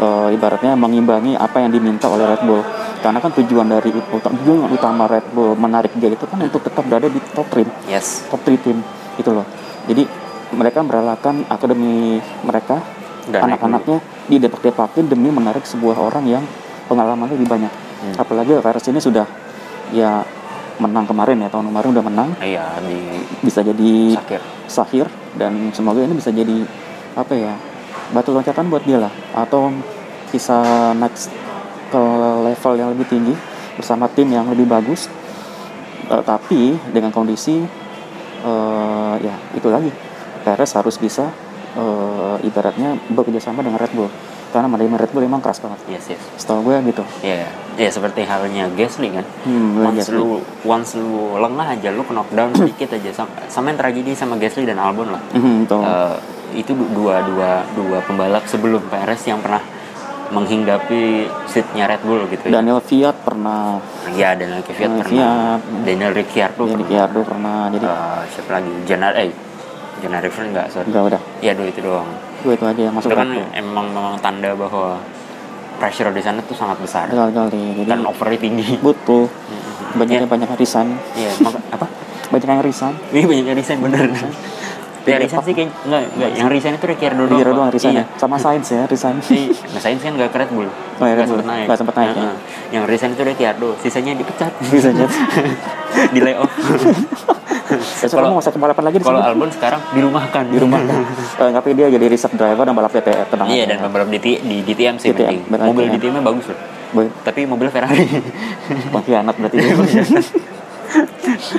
uh, 0.00 0.28
ibaratnya 0.30 0.74
mengimbangi 0.74 1.38
apa 1.38 1.62
yang 1.62 1.70
diminta 1.70 2.10
oleh 2.10 2.26
Red 2.26 2.42
Bull. 2.46 2.62
Karena 3.04 3.20
kan 3.20 3.36
tujuan 3.36 3.68
dari 3.68 3.92
tujuan 3.92 4.72
utama 4.72 5.04
Red 5.04 5.28
Bull 5.36 5.52
menarik 5.60 5.92
dia 6.00 6.08
itu 6.08 6.24
kan 6.24 6.40
untuk 6.40 6.64
tetap 6.64 6.88
berada 6.88 7.06
di 7.06 7.20
top 7.36 7.46
3 7.52 7.92
yes. 7.92 8.24
Top 8.32 8.40
3 8.42 8.64
tim 8.64 8.80
itu 9.20 9.30
loh. 9.30 9.44
Jadi 9.84 10.08
mereka 10.56 10.80
merelakan 10.80 11.44
akademi 11.50 12.16
mereka 12.46 12.80
anak-anaknya 13.28 13.98
di 14.28 14.36
depak-depakin 14.40 15.08
demi 15.08 15.28
menarik 15.28 15.64
sebuah 15.64 15.96
orang 15.96 16.24
yang 16.28 16.44
pengalamannya 16.88 17.36
lebih 17.36 17.50
banyak. 17.50 17.72
Hmm. 18.04 18.20
apalagi 18.20 18.52
Perez 18.60 18.84
ini 18.92 19.00
sudah 19.00 19.24
ya 19.96 20.20
menang 20.76 21.08
kemarin 21.08 21.40
ya 21.40 21.48
tahun 21.48 21.72
kemarin 21.72 21.88
udah 21.96 22.04
menang. 22.04 22.28
Iya 22.42 22.64
di 22.84 22.98
bisa 23.40 23.64
jadi 23.64 23.92
Sakir 24.12 24.42
Sahir 24.68 25.06
dan 25.40 25.72
semoga 25.72 26.04
ini 26.04 26.12
bisa 26.12 26.28
jadi 26.34 26.68
apa 27.14 27.32
ya 27.32 27.54
batu 28.12 28.34
loncatan 28.34 28.68
buat 28.68 28.84
dia 28.84 29.00
lah. 29.00 29.12
Atau 29.32 29.72
bisa 30.34 30.90
next 30.98 31.30
ke 31.94 32.02
level 32.42 32.72
yang 32.74 32.90
lebih 32.90 33.06
tinggi 33.06 33.34
bersama 33.78 34.10
tim 34.10 34.28
yang 34.28 34.50
lebih 34.50 34.66
bagus. 34.66 35.06
Eh, 36.10 36.22
tapi 36.26 36.76
dengan 36.92 37.14
kondisi 37.14 37.64
eh, 38.44 39.14
ya 39.22 39.34
itu 39.54 39.68
lagi. 39.70 39.88
Perez 40.44 40.70
harus 40.76 41.00
bisa 41.00 41.30
eh, 41.78 42.36
ibaratnya 42.44 42.98
bekerja 43.14 43.40
sama 43.40 43.64
dengan 43.64 43.80
Red 43.80 43.94
Bull. 43.94 44.10
Karena 44.54 44.70
menerima 44.70 44.96
Red 45.02 45.10
Bull 45.10 45.26
emang 45.26 45.42
keras 45.42 45.58
banget. 45.58 45.80
Yes 45.90 46.06
yes. 46.14 46.22
Setahu 46.38 46.70
gue 46.70 46.76
gitu. 46.94 47.02
Ya 47.26 47.50
ya 47.74 47.90
seperti 47.90 48.22
halnya 48.22 48.70
Gasly 48.78 49.10
kan. 49.10 49.26
Hmm, 49.42 49.82
once 49.82 50.06
Gasly. 50.06 50.14
lu 50.14 50.38
once 50.62 50.94
lu 50.94 51.34
lengah 51.42 51.74
aja 51.74 51.90
lu 51.90 52.06
knockdown 52.06 52.54
sedikit 52.54 52.92
aja. 53.02 53.10
Sama, 53.10 53.30
sama 53.50 53.66
yang 53.74 53.78
tragedi 53.82 54.14
sama 54.14 54.38
Gasly 54.38 54.62
dan 54.62 54.78
Albon 54.78 55.10
lah. 55.10 55.22
Betul. 55.34 55.82
Eh, 55.82 56.16
itu 56.54 56.70
du- 56.70 56.90
dua 56.92 57.20
dua 57.22 57.50
dua 57.72 57.98
pembalap 58.00 58.44
sebelum 58.44 58.80
Perez 58.84 59.20
yang 59.22 59.38
pernah 59.38 59.60
menghinggapi 60.26 61.02
seatnya 61.44 61.84
Red 61.86 62.02
Bull 62.02 62.24
gitu 62.26 62.48
ya. 62.48 62.52
Daniel 62.54 62.80
Fiat 62.80 63.16
pernah 63.20 63.78
Iya, 64.08 64.34
Daniel 64.34 64.62
Kvyat 64.62 64.80
Daniel 64.80 65.00
pernah. 65.00 65.28
Kvyat. 65.60 65.60
Daniel 65.84 66.12
Ricciardo 66.12 66.62
pernah. 66.64 66.78
Ricciardo 66.80 67.20
pernah 67.22 67.58
jadi 67.68 67.84
Eh, 67.84 68.20
siapa 68.30 68.50
lagi? 68.52 68.72
Janar 68.84 69.12
eh 69.14 69.30
Janar 69.96 70.20
River 70.20 70.42
enggak, 70.44 70.66
sorry. 70.68 70.86
enggak 70.86 71.04
udah 71.06 71.20
Iya, 71.40 71.52
dua 71.52 71.66
itu 71.66 71.80
doang. 71.80 72.08
gue 72.40 72.52
itu 72.52 72.64
aja 72.66 72.80
yang 72.82 72.94
masuk 72.94 73.08
Itu 73.08 73.16
kan 73.16 73.28
Bull. 73.30 73.46
emang 73.54 73.86
memang 73.88 74.14
tanda 74.18 74.50
bahwa 74.52 75.00
pressure 75.74 76.10
di 76.10 76.20
sana 76.20 76.38
tuh 76.40 76.52
sangat 76.52 76.76
besar 76.78 77.06
Betul 77.06 77.30
kali 77.30 77.62
jadi 77.74 77.88
dan 77.88 78.00
overnya 78.02 78.38
tinggi. 78.38 78.68
butuh 78.78 79.26
banyak 79.94 80.18
Iya. 80.18 80.26
banyak 80.26 80.46
yang 80.46 80.58
resign 80.58 80.88
Iya, 81.14 81.30
apa? 81.70 81.86
banyak 82.26 82.46
yang 82.46 82.60
resign 82.60 82.94
Ini 83.08 83.22
banyak 83.22 83.44
yang 83.46 83.56
resign 83.56 83.78
bener. 83.80 84.08
Ya 85.04 85.16
resign 85.18 85.40
sih 85.42 85.52
kayak 85.52 85.70
enggak, 85.82 86.02
enggak. 86.10 86.30
Yang 86.34 86.48
resign 86.50 86.72
itu 86.74 86.86
Ricciardo 86.86 87.20
doang. 87.20 87.30
Ricciardo 87.30 87.50
Pak. 87.50 87.58
doang 87.58 87.70
resign 87.70 87.92
Iya. 87.92 88.02
ya 88.02 88.16
sama 88.16 88.36
Sainz 88.36 88.66
ya 88.68 88.82
resign 88.84 89.16
Si, 89.24 89.38
nah 89.66 89.78
Sainz 89.78 90.00
kan 90.00 90.12
gak 90.14 90.30
ke 90.30 90.38
Red 90.38 90.50
Bull. 90.50 90.64
Oh, 90.66 91.04
iya, 91.04 91.14
Red 91.14 91.26
Bull. 91.26 91.36
sempet 91.36 91.46
naik. 91.46 91.64
Nggak 91.66 91.78
sempet 91.78 91.94
naik, 91.94 92.08
ya. 92.08 92.16
Heeh. 92.16 92.36
Yang 92.70 92.84
resign 92.86 93.10
itu 93.12 93.22
Ricciardo, 93.22 93.68
sisanya 93.78 94.12
dipecat. 94.14 94.52
bisa 94.64 94.88
aja 94.88 95.06
di 96.14 96.20
layoff. 96.20 96.50
besok 97.74 98.20
mau 98.20 98.36
masa 98.36 98.52
balapan 98.52 98.84
lagi 98.84 98.96
di 98.98 99.04
Kalau 99.04 99.20
Albon 99.20 99.48
sekarang 99.48 99.80
dirumahkan. 99.90 100.44
di 100.46 100.58
rumah 100.58 100.80
kan 100.80 101.00
Eh, 101.40 101.50
tapi 101.50 101.68
dia 101.72 101.88
jadi 101.88 102.06
reserve 102.06 102.36
driver 102.36 102.62
dan 102.62 102.74
balap 102.74 102.92
DTM 102.92 103.24
tenang 103.26 103.48
Iya 103.48 103.64
dan 103.66 103.76
pembalap 103.80 104.08
di, 104.08 104.18
di 104.20 104.56
DTM 104.62 104.94
sih 104.96 105.10
DTM, 105.10 105.48
Mobil 105.48 105.88
DTM. 105.88 105.96
DTM-nya 105.98 106.22
bagus 106.22 106.44
loh. 106.46 106.58
Tapi 107.24 107.40
mobil 107.44 107.66
Ferrari. 107.68 108.04
pengkhianat 108.92 109.34
berarti 109.34 109.56
dia. 109.58 109.74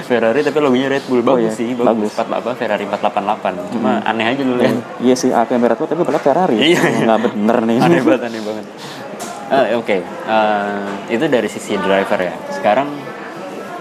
Ferrari 0.02 0.40
tapi 0.42 0.58
logonya 0.58 0.88
Red 0.88 1.06
Bull 1.06 1.20
Oh, 1.20 1.34
bagus 1.34 1.52
iya. 1.52 1.52
sih, 1.56 1.70
Bagus. 1.74 2.12
bagus. 2.12 2.52
48 2.52 2.56
Ferrari 2.56 2.84
488. 2.86 3.72
Cuma 3.72 3.92
aneh 4.02 4.26
aja 4.26 4.42
lu 4.42 4.56
lihat. 4.56 4.76
iya 5.00 5.16
sih 5.16 5.30
apa 5.30 5.50
yang 5.50 5.62
berat 5.62 5.76
tuh 5.76 5.86
tapi 5.86 6.02
balap 6.02 6.22
Ferrari 6.22 6.56
Iya. 6.56 6.82
nggak 7.06 7.20
bener 7.24 7.58
nih 7.64 7.76
aneh 7.80 8.02
banget, 8.02 8.22
aneh 8.24 8.42
banget. 8.42 8.66
Eh, 9.46 9.68
Oke, 9.76 9.98
Eh, 10.02 10.86
itu 11.10 11.26
dari 11.26 11.46
sisi 11.46 11.76
driver 11.76 12.18
ya. 12.20 12.34
Sekarang 12.50 12.90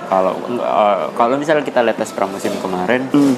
kalau 0.05 0.37
eh, 0.53 1.05
kalau 1.13 1.35
misalnya 1.35 1.63
kita 1.63 1.81
lihat 1.81 1.97
tes 1.97 2.11
pramusim 2.11 2.53
kemarin, 2.59 3.09
Hmm, 3.09 3.35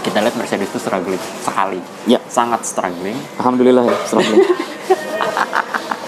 kita 0.00 0.18
lihat 0.18 0.34
Mercedes 0.34 0.66
itu 0.66 0.78
struggling 0.78 1.20
sekali, 1.38 1.78
ya 2.06 2.18
sangat 2.26 2.64
struggling. 2.64 3.14
alhamdulillah 3.36 3.84
ya 3.84 3.96
struggling 4.02 4.42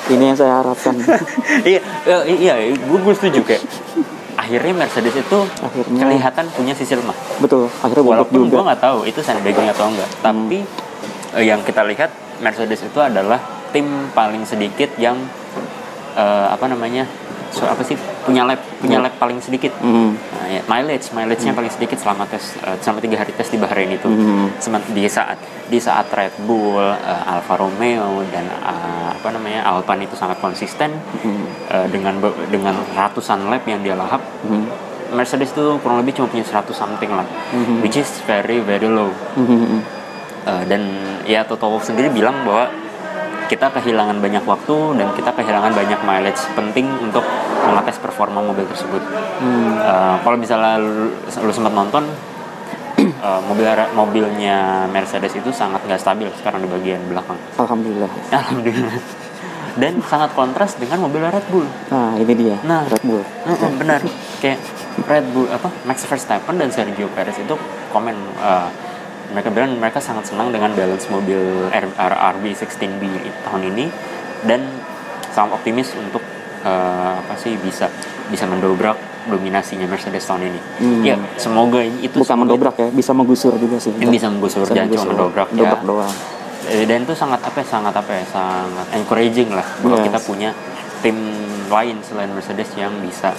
ini 0.07 0.25
yang 0.27 0.37
saya 0.37 0.61
harapkan 0.61 0.93
iya, 1.65 1.81
eh, 2.05 2.21
iya, 2.29 2.55
gue 2.71 2.99
gue 2.99 3.15
setuju 3.15 3.41
kayak 3.43 3.63
akhirnya 4.45 4.75
Mercedes 4.77 5.17
itu 5.17 5.39
Akhirnya. 5.59 6.05
kelihatan 6.05 6.45
punya 6.53 6.77
sisi 6.77 6.93
lemah. 6.93 7.17
betul 7.41 7.65
akhirnya 7.81 8.05
Walaupun 8.05 8.45
juga 8.45 8.53
gue 8.53 8.63
nggak 8.69 8.81
tahu 8.85 8.99
itu 9.05 9.21
sandbagging 9.21 9.69
atau 9.73 9.89
enggak, 9.89 10.11
tapi 10.21 10.59
eh, 11.33 11.45
yang 11.45 11.65
kita 11.65 11.81
lihat 11.83 12.13
Mercedes 12.39 12.85
itu 12.85 12.99
adalah 13.01 13.41
tim 13.73 13.89
paling 14.13 14.45
sedikit 14.45 14.93
yang 14.97 15.17
eh, 16.15 16.47
apa 16.47 16.69
namanya 16.69 17.09
so, 17.51 17.65
apa 17.65 17.81
sih 17.81 17.97
punya 18.25 18.43
lap 18.43 18.61
punya 18.77 18.97
Hmm. 18.97 19.05
lap 19.05 19.15
paling 19.17 19.39
sedikit. 19.39 19.73
Hmm, 19.79 20.17
Nah, 20.17 20.47
ya, 20.51 20.61
mileage 20.65 21.09
mileage-nya 21.11 21.53
paling 21.53 21.69
sedikit 21.69 21.97
selama 21.97 22.25
tes 22.25 22.57
eh, 22.59 22.77
selama 22.79 22.99
tiga 22.99 23.17
hari 23.17 23.33
tes 23.33 23.47
di 23.47 23.57
Bahrain 23.57 23.89
itu. 23.89 24.09
Semen- 24.59 24.85
di 24.91 25.05
saat 25.07 25.37
di 25.65 25.79
saat 25.79 26.09
Red 26.09 26.37
Bull, 26.41 26.81
eh, 26.81 26.99
Alfa 27.27 27.55
Romeo 27.55 28.21
dan 28.29 28.45
eh, 28.45 29.09
apa 29.15 29.29
namanya 29.31 29.65
Alpine 29.67 30.05
itu 30.05 30.15
sangat 30.15 30.37
konsisten 30.39 30.93
hmm, 31.23 31.45
eh, 31.71 31.87
dengan 31.89 32.19
dengan 32.47 32.75
ratusan 32.91 33.47
lap 33.47 33.65
yang 33.65 33.81
dia 33.81 33.95
lahap. 33.95 34.21
hmm, 34.43 34.65
Mercedes 35.13 35.53
itu 35.53 35.79
kurang 35.79 36.01
lebih 36.01 36.13
cuma 36.13 36.27
punya 36.27 36.43
100 36.43 36.75
something 36.75 37.09
lah, 37.09 37.23
Mhm. 37.53 37.81
which 37.81 37.95
is 37.95 38.09
very 38.25 38.59
very 38.61 38.87
low. 38.87 39.13
hmm, 39.35 39.81
Eh, 40.45 40.65
dan 40.67 40.83
ya 41.25 41.41
Toto 41.41 41.65
Wolff 41.67 41.85
sendiri 41.85 42.11
bilang 42.11 42.45
bahwa 42.45 42.69
kita 43.47 43.69
kehilangan 43.71 44.21
banyak 44.21 44.45
waktu 44.45 44.77
dan 44.95 45.09
kita 45.13 45.33
kehilangan 45.33 45.73
banyak 45.73 46.01
mileage 46.03 46.41
penting 46.53 46.85
untuk 46.99 47.25
mengetes 47.67 47.97
performa 47.97 48.41
mobil 48.41 48.65
tersebut. 48.65 49.03
hmm. 49.41 49.73
Eh, 49.77 50.17
kalau 50.21 50.37
misalnya 50.37 50.77
lu, 50.77 51.11
lu 51.17 51.53
sempat 51.53 51.73
nonton 51.73 52.05
eh, 52.99 53.41
mobil 53.45 53.65
mobilnya 53.93 54.57
Mercedes 54.87 55.35
itu 55.35 55.51
sangat 55.51 55.83
nggak 55.83 55.99
stabil 55.99 56.29
sekarang 56.35 56.61
di 56.61 56.69
bagian 56.69 57.01
belakang. 57.05 57.37
alhamdulillah 57.57 58.11
Alhamdulillah. 58.33 58.99
Dan 59.75 59.99
sangat 60.01 60.31
kontras 60.33 60.79
dengan 60.79 61.03
mobil 61.03 61.19
Red 61.21 61.51
Bull. 61.51 61.67
nah 61.91 62.15
ini 62.15 62.31
dia 62.33 62.57
Nah. 62.63 62.87
Red 62.87 63.03
Bull 63.03 63.27
Heeh, 63.43 63.71
benar. 63.75 63.99
Kayak 64.39 64.63
Red 65.03 65.27
Bull 65.31 65.51
apa 65.51 65.67
Max 65.83 66.07
Verstappen 66.07 66.55
dan 66.55 66.71
Sergio 66.71 67.11
Perez 67.11 67.35
itu 67.37 67.59
komen 67.91 68.15
eh, 68.39 68.69
mereka 69.25 69.51
bilang 69.51 69.75
mereka 69.75 69.99
sangat 69.99 70.31
senang 70.31 70.55
dengan 70.55 70.71
balance 70.73 71.11
mobil 71.11 71.41
R- 71.73 71.91
R- 71.91 72.19
RB16B 72.39 73.03
tahun 73.43 73.63
ini 73.75 73.91
dan 74.47 74.63
sangat 75.35 75.59
optimis 75.59 75.91
untuk 75.97 76.23
eh, 76.65 77.13
apa 77.15 77.35
sih 77.37 77.55
bisa 77.57 77.87
bisa 78.27 78.45
mendobrak 78.45 78.97
dominasinya 79.25 79.85
Mercedes 79.85 80.21
tahun 80.23 80.49
ini. 80.49 80.61
Hmm. 80.81 81.01
Ya, 81.01 81.17
semoga 81.37 81.81
itu 81.81 82.13
bukan 82.13 82.25
semoga 82.27 82.41
mendobrak 82.47 82.75
ya 82.77 82.89
bisa 82.91 83.13
menggusur 83.13 83.57
juga 83.57 83.77
sih 83.79 83.93
Ini 83.95 84.09
bisa 84.11 84.29
menggusur, 84.29 84.65
jangan 84.67 84.89
cuma 84.91 85.05
mendobrak 85.11 85.49
ya. 85.51 85.57
Dobrak 85.59 85.83
doang 85.83 86.15
Eh, 86.65 86.85
dan 86.85 87.05
itu 87.05 87.13
sangat 87.13 87.41
apa 87.41 87.61
ya, 87.61 87.67
sangat 87.69 87.93
apa 87.93 88.09
ya 88.11 88.25
sangat 88.27 88.87
encouraging 88.95 89.53
lah 89.53 89.65
bahwa 89.79 89.97
Yes. 89.97 90.05
kita 90.09 90.19
punya 90.23 90.51
tim 91.01 91.17
lain 91.67 92.01
selain 92.01 92.33
Mercedes 92.33 92.73
yang 92.75 92.93
bisa 93.01 93.37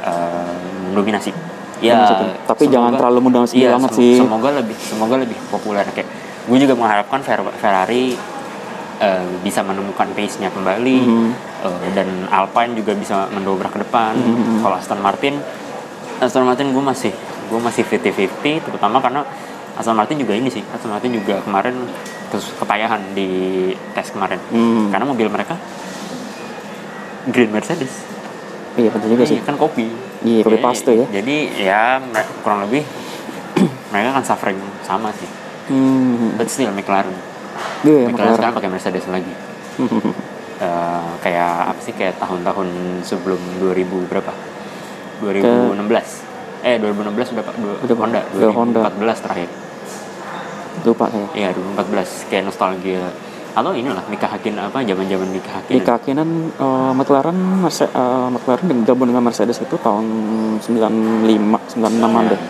eh, 0.00 0.56
mendominasi 0.86 1.32
ya 1.80 1.96
Mendominasi. 1.98 2.44
Tapi 2.46 2.64
jangan 2.68 2.92
terlalu 2.94 3.18
mendominasi 3.22 3.56
iya, 3.56 3.72
banget 3.72 3.90
sem- 3.90 4.00
sih. 4.00 4.14
semoga 4.20 4.48
lebih 4.52 4.76
semoga 4.76 5.14
lebih 5.16 5.38
populer 5.48 5.84
kayak 5.86 6.08
gue 6.42 6.58
juga 6.58 6.74
mengharapkan 6.74 7.20
Fer- 7.20 7.54
Ferrari 7.56 8.16
eh, 9.00 9.24
bisa 9.40 9.60
menemukan 9.60 10.06
pace-nya 10.12 10.48
kembali 10.48 10.98
Mhm. 11.00 11.28
eh, 11.64 11.88
dan 11.92 12.08
Alpine 12.28 12.72
juga 12.74 12.92
bisa 12.92 13.26
mendobrak 13.28 13.72
ke 13.72 13.80
depan 13.80 14.12
Mhm. 14.14 14.60
kalau 14.60 14.76
Aston 14.76 15.00
Martin 15.00 15.40
Aston 16.18 16.44
Martin 16.44 16.70
gue 16.70 16.84
masih 16.84 17.12
gue 17.48 17.58
masih 17.58 17.82
50-50 17.82 18.60
terutama 18.60 19.00
karena 19.00 19.24
Aston 19.74 19.96
Martin 19.96 20.20
juga 20.20 20.32
ini 20.32 20.46
sih 20.46 20.60
Aston 20.66 20.90
Martin 20.90 21.10
juga 21.12 21.40
kemarin 21.40 21.72
terus 22.28 22.52
ketayahan 22.54 23.00
di 23.10 23.28
tes 23.90 24.08
kemarin 24.08 24.38
Hmm. 24.48 24.92
karena 24.92 25.02
mobil 25.02 25.26
mereka 25.26 25.56
Green 27.26 27.50
Mercedes 27.50 28.04
iya 28.74 28.88
betul 28.88 29.12
juga 29.12 29.24
sih 29.24 29.36
Iya, 29.36 29.44
kan 29.44 29.56
kopi 29.56 29.86
Iya, 30.20 30.44
kopi 30.44 30.58
paste 30.58 30.92
ya. 30.94 31.06
jadi 31.10 31.36
ya 31.56 31.82
kurang 32.40 32.68
lebih 32.68 32.84
mereka 33.90 34.12
kan 34.12 34.24
suffering 34.24 34.56
sama 34.80 35.10
sih 35.12 35.26
hmm. 35.68 36.36
but 36.36 36.46
still 36.46 36.70
McLaren 36.70 37.12
iya 37.84 38.06
McLaren 38.06 38.12
McLaren 38.12 38.36
sekarang 38.36 38.54
pakai 38.56 38.70
Mercedes 38.70 39.06
lagi. 39.08 39.32
Eh, 40.60 41.10
kayak 41.24 41.72
apa 41.72 41.80
sih 41.80 41.96
kayak 41.96 42.20
tahun-tahun 42.20 42.68
sebelum 43.00 43.40
2000 43.64 44.12
berapa? 44.12 44.28
2016 45.24 45.80
eh 46.60 46.76
2016 46.76 47.32
udah 47.32 47.44
Udah, 47.80 47.96
Honda 47.96 48.20
udah 48.36 48.50
Honda. 48.52 48.80
2014 48.92 49.24
terakhir. 49.24 49.48
Lupa 50.84 51.08
saya. 51.08 51.28
Iya 51.32 51.48
2014 51.56 52.28
kayak 52.28 52.44
nostalgia. 52.44 53.08
Atau 53.56 53.72
inilah 53.72 54.04
Mika 54.12 54.28
Hakkinen 54.28 54.60
apa 54.60 54.84
zaman-zaman 54.84 55.32
Mika 55.32 55.64
Hakkinen. 55.64 55.80
Di 55.80 55.80
kakinan 55.80 56.28
uh, 56.60 56.92
McLaren 56.92 57.40
Merce- 57.64 57.92
uh, 57.96 58.28
McLaren 58.28 58.84
gabung 58.84 59.08
dengan 59.08 59.24
Mercedes 59.24 59.64
itu 59.64 59.80
tahun 59.80 60.04
95 60.60 61.72
96an 61.72 62.24
deh. 62.36 62.40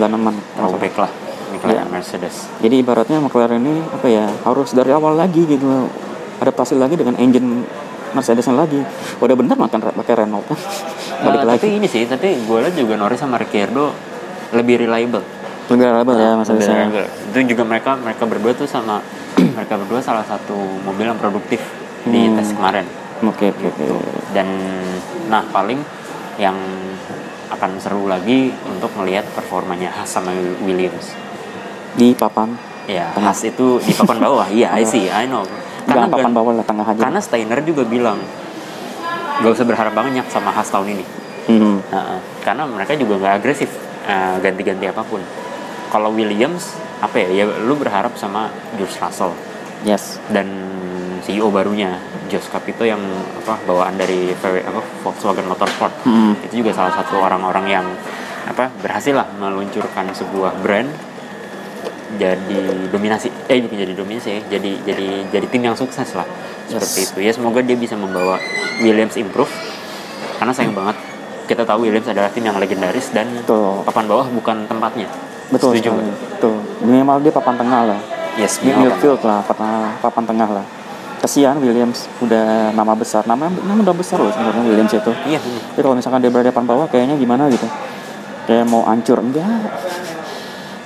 96an 0.00 0.34
throwback 0.56 0.94
lah 0.96 1.12
Mika 1.60 1.72
Iya. 1.74 1.84
Mercedes 1.86 2.48
Jadi 2.58 2.74
ibaratnya 2.78 3.18
McLaren 3.18 3.60
ini 3.60 3.82
apa 3.84 4.06
ya 4.06 4.26
harus 4.42 4.70
dari 4.70 4.90
awal 4.90 5.14
lagi 5.14 5.44
gitu 5.44 5.88
adaptasi 6.38 6.74
lagi 6.74 6.96
dengan 6.96 7.14
engine 7.14 7.64
Mercedes 8.10 8.48
lagi. 8.48 8.80
Udah 9.16 9.34
bener 9.34 9.54
makan 9.54 9.78
pakai 9.94 10.14
Renault 10.18 10.42
kan. 10.44 10.58
Balik 11.20 11.40
Eh, 11.40 11.46
lagi. 11.46 11.58
tapi 11.60 11.68
ini 11.76 11.86
sih 11.86 12.02
tapi 12.04 12.42
gue 12.42 12.58
lihat 12.58 12.74
juga 12.74 12.96
Norris 12.96 13.20
sama 13.20 13.36
Ricciardo 13.36 13.92
lebih 14.50 14.80
reliable 14.80 15.22
Lebih 15.68 15.84
reliable 15.86 16.16
ya 16.16 16.32
Lebih 16.32 16.38
Mercedes. 16.42 16.66
reliable. 16.66 17.06
itu 17.06 17.38
juga 17.46 17.62
mereka 17.62 17.90
mereka 17.94 18.24
berdua 18.24 18.52
tuh 18.52 18.66
sama 18.66 18.98
mereka 19.56 19.76
berdua 19.76 20.00
salah 20.00 20.24
satu 20.24 20.56
mobil 20.82 21.06
yang 21.06 21.14
produktif 21.16 21.60
di 22.02 22.26
Hmm. 22.26 22.34
tes 22.34 22.50
kemarin 22.50 22.86
Oke 23.20 23.52
oke 23.52 23.68
oke. 23.68 23.84
dan 24.32 24.48
nah 25.28 25.44
paling 25.46 25.78
yang 26.34 26.56
akan 27.48 27.70
seru 27.76 28.06
lagi 28.06 28.48
untuk 28.64 28.88
melihat 28.96 29.28
performanya 29.30 29.92
Haas 29.92 30.08
sama 30.10 30.32
Williams 30.58 31.12
Di 31.92 32.12
papan 32.12 32.54
ya 32.84 33.10
Tengah. 33.10 33.30
Haas 33.30 33.42
itu 33.44 33.78
di 33.78 33.92
papan 33.92 34.18
bawah 34.20 34.46
iya 34.48 34.70
I 34.72 34.82
see 34.82 35.06
I 35.06 35.24
know 35.24 35.42
Jangan 35.80 35.86
karena 35.86 36.06
papan 36.08 36.24
gan- 36.24 36.36
bawah 36.36 36.52
lah 36.54 36.64
tengah 36.64 36.86
aja. 36.86 37.00
karena 37.00 37.18
Steiner 37.18 37.60
juga 37.62 37.82
bilang 37.84 38.18
gak 39.38 39.50
usah 39.50 39.64
berharap 39.64 39.92
banyak 39.92 40.26
sama 40.26 40.50
Haas 40.50 40.68
tahun 40.68 40.94
ini 40.94 41.06
Hmm. 41.40 41.82
Nah, 41.84 42.20
karena 42.40 42.62
mereka 42.62 42.94
juga 42.94 43.16
nggak 43.16 43.34
agresif 43.34 43.66
eh, 44.02 44.36
ganti-ganti 44.38 44.86
apa 44.86 45.02
pun. 45.02 45.18
Kalau 45.88 46.12
Williams 46.12 46.62
apa 47.00 47.16
ya? 47.18 47.28
Ya 47.32 47.44
lu 47.58 47.74
berharap 47.74 48.14
sama 48.14 48.46
George 48.76 48.94
Russell 48.94 49.34
Yes. 49.80 50.20
dan 50.28 50.46
CEO 51.20 51.48
barunya 51.48 51.96
Josh 52.28 52.46
Capito 52.46 52.84
yang 52.84 53.00
apa 53.36 53.56
bawaan 53.64 53.96
dari 53.96 54.30
VW 54.32 54.62
apa 54.62 54.78
Volkswagen 55.02 55.48
Motorsport. 55.48 55.90
Hmm. 56.04 56.38
Itu 56.38 56.60
juga 56.60 56.70
salah 56.70 56.94
satu 56.94 57.18
orang-orang 57.18 57.66
yang 57.66 57.86
apa 58.46 58.70
berhasil 58.78 59.12
lah 59.12 59.26
meluncurkan 59.34 60.06
sebuah 60.12 60.54
brand 60.60 60.92
jadi 62.18 62.90
dominasi 62.90 63.30
eh 63.46 63.62
bukan 63.62 63.76
jadi 63.78 63.94
dominasi 63.94 64.28
ya 64.30 64.40
jadi 64.58 64.70
jadi 64.82 65.08
jadi 65.30 65.46
tim 65.46 65.62
yang 65.62 65.76
sukses 65.78 66.10
lah 66.16 66.26
seperti 66.66 66.98
Yes. 67.02 67.10
itu 67.14 67.18
ya 67.22 67.32
semoga 67.34 67.60
dia 67.62 67.78
bisa 67.78 67.94
membawa 67.94 68.38
Williams 68.82 69.14
improve 69.14 69.50
karena 70.38 70.50
sayang 70.50 70.74
banget 70.74 70.96
kita 71.46 71.66
tahu 71.66 71.86
Williams 71.86 72.06
adalah 72.06 72.30
tim 72.30 72.46
yang 72.46 72.58
legendaris 72.58 73.10
dan 73.10 73.26
Betul. 73.42 73.82
papan 73.82 74.04
bawah 74.06 74.26
bukan 74.30 74.66
tempatnya 74.70 75.10
Betul. 75.50 75.74
setuju 75.74 75.90
sekali. 75.98 76.14
Betul. 76.38 76.56
Minimal 76.86 77.16
dia 77.26 77.32
papan 77.34 77.54
tengah 77.58 77.80
lah. 77.90 78.00
yes 78.38 78.62
midfield 78.62 79.20
lah, 79.26 79.42
papan, 79.42 79.90
papan 79.98 80.24
tengah 80.24 80.48
lah. 80.62 80.64
Kesian 81.20 81.58
Williams 81.60 82.06
udah 82.22 82.72
nama 82.72 82.94
besar, 82.94 83.26
nama 83.26 83.50
nama 83.50 83.82
udah 83.82 83.92
besar 83.92 84.22
loh 84.22 84.30
sebenarnya 84.30 84.62
Williams 84.62 84.94
itu. 84.94 85.12
iya 85.26 85.42
Tapi 85.42 85.80
kalau 85.82 85.98
misalkan 85.98 86.22
dia 86.22 86.30
berada 86.30 86.54
papan 86.54 86.66
bawah 86.70 86.86
kayaknya 86.86 87.18
gimana 87.18 87.50
gitu. 87.50 87.66
Kayak 88.46 88.70
mau 88.70 88.86
hancur 88.86 89.18
enggak. 89.20 89.68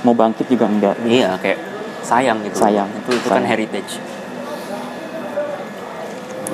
Mau 0.04 0.12
bangkit 0.12 0.46
juga 0.46 0.64
enggak. 0.66 0.94
iya 1.02 1.34
kayak 1.36 1.58
sayang 2.00 2.38
gitu 2.42 2.60
Sayang. 2.60 2.88
itu 2.94 3.10
itu 3.10 3.24
kan 3.24 3.40
Sayang. 3.40 3.48
heritage 3.48 3.92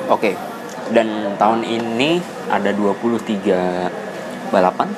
oke 0.07 0.31
dan 0.91 1.07
tahun 1.35 1.61
ini 1.63 2.19
ada 2.47 2.71
23 2.71 3.91
balapan 4.49 4.89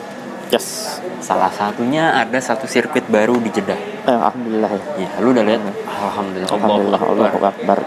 Yes. 0.50 1.02
salah 1.18 1.50
satunya 1.50 2.14
ada 2.14 2.38
satu 2.38 2.70
sirkuit 2.70 3.10
baru 3.10 3.42
di 3.42 3.50
Jeddah 3.50 3.80
Eh, 4.04 4.14
Alhamdulillah 4.14 4.70
ya. 4.70 4.82
ya 5.00 5.12
lu 5.18 5.34
udah 5.34 5.42
lihat 5.42 5.62
alhamdulillah 5.88 6.50
Alhamdulillah 6.52 7.02
Allah 7.02 7.26
Akbar. 7.28 7.50
Akbar. 7.50 7.80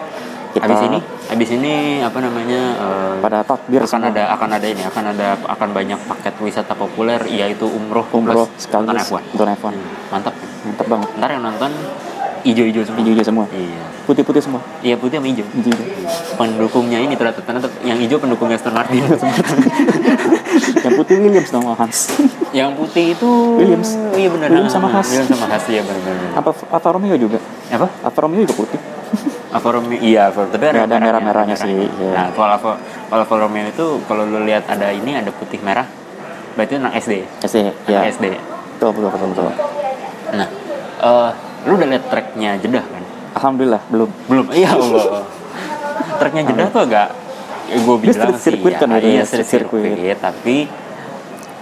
Kita 0.51 0.65
habis 0.65 0.81
ini 0.83 0.99
habis 1.29 1.51
ini 1.53 1.75
apa 2.01 2.19
namanya 2.19 2.61
eh, 2.75 3.15
pada 3.21 3.45
takbir 3.45 3.79
akan 3.79 3.91
semua. 3.93 4.11
ada 4.11 4.23
akan 4.33 4.51
ada 4.51 4.67
ini 4.67 4.83
akan 4.83 5.05
ada 5.13 5.29
akan 5.47 5.69
banyak 5.71 5.99
paket 6.09 6.35
wisata 6.41 6.73
populer 6.73 7.21
yaitu 7.29 7.69
umroh 7.69 8.09
umroh 8.11 8.49
sekaligus 8.57 9.05
nonton 9.05 9.21
F1 9.21 9.23
nonton 9.31 9.49
F1. 9.53 9.67
Hmm, 9.69 9.87
mantap 10.11 10.35
Banget. 10.87 11.09
ntar 11.17 11.29
yang 11.29 11.43
nonton 11.43 11.71
ijo-ijo 12.43 12.81
semua 12.81 12.99
Hijau-hijau 13.01 13.25
semua. 13.25 13.47
iya 13.51 13.85
Putih-putih 14.07 14.39
semua. 14.39 14.63
iya 14.81 14.95
putih 14.95 15.19
sama 15.19 15.27
hijau 15.27 15.43
Hijau. 15.53 15.83
pendukungnya 16.35 16.99
ini 17.01 17.13
ternyata 17.13 17.43
ternyata 17.43 17.67
yang 17.83 17.99
hijau 17.99 18.17
pendukung 18.17 18.47
Aston 18.49 18.71
Martin 18.71 19.03
Yang 20.79 20.95
putih 20.95 21.17
Williams 21.19 21.51
sama 21.51 21.75
Hans. 21.75 21.99
yang 22.53 22.73
putih 22.73 23.13
itu 23.13 23.31
Williams. 23.55 23.99
iya 24.15 24.29
benar 24.29 24.49
Williams 24.49 24.73
sama 24.73 24.89
Haas. 24.89 25.09
Williams 25.09 25.31
sama 25.31 25.47
Haas 25.47 25.65
iya 25.67 25.83
benar 25.83 26.01
benar 26.01 26.31
Apa 26.35 26.51
Alfa 26.71 26.89
Romeo 26.91 27.17
juga? 27.17 27.39
apa 27.69 27.87
Alfa 28.01 28.21
Romeo 28.21 28.41
juga 28.41 28.55
putih. 28.57 28.81
Alfa 29.49 29.69
Romeo 29.73 29.99
iya 29.99 30.31
Alfa 30.31 30.47
tapi 30.47 30.65
ada 30.65 30.87
merahnya, 30.87 31.03
merah-merahnya 31.03 31.55
ada 31.55 31.65
sih, 31.65 31.75
iya. 31.75 32.11
nah 32.13 32.27
kalau 32.31 32.49
Alfa 32.49 32.73
kalau 33.05 33.21
Alfa 33.21 33.37
Romeo 33.37 33.67
itu 33.67 33.85
kalau 34.05 34.23
lu 34.25 34.41
lihat 34.43 34.65
ada 34.67 34.89
ini 34.89 35.13
ada 35.13 35.29
putih 35.31 35.59
merah 35.61 35.85
berarti 36.55 36.73
itu 36.73 36.81
anak 36.81 36.95
SD 36.97 37.13
SD. 37.43 37.57
Ya. 37.87 38.01
SD 38.07 38.25
Betul, 38.77 38.91
betul, 38.95 39.09
betul, 39.11 39.29
betul. 39.33 39.45
nah 40.33 40.49
eh 41.07 41.31
lu 41.65 41.73
udah 41.75 41.89
lihat 41.89 42.05
tracknya 42.07 42.51
Jeddah 42.59 42.85
kan 42.85 43.03
Alhamdulillah 43.35 43.83
belum. 43.87 44.11
belum 44.27 44.47
iya 44.53 44.71
Allah 44.71 45.23
tracknya 46.17 46.43
Jeddah 46.45 46.67
tuh 46.69 46.83
agak 46.83 47.09
ya 47.67 47.79
gue 47.79 47.97
bilang 47.99 48.31
sih 48.35 48.43
circuit 48.47 48.75
ya, 48.75 48.79
kan 48.79 48.89
iya 48.97 49.21
ya, 49.21 49.25
street 49.25 49.49
circuit. 49.49 49.83
circuit 49.83 50.19
tapi 50.19 50.57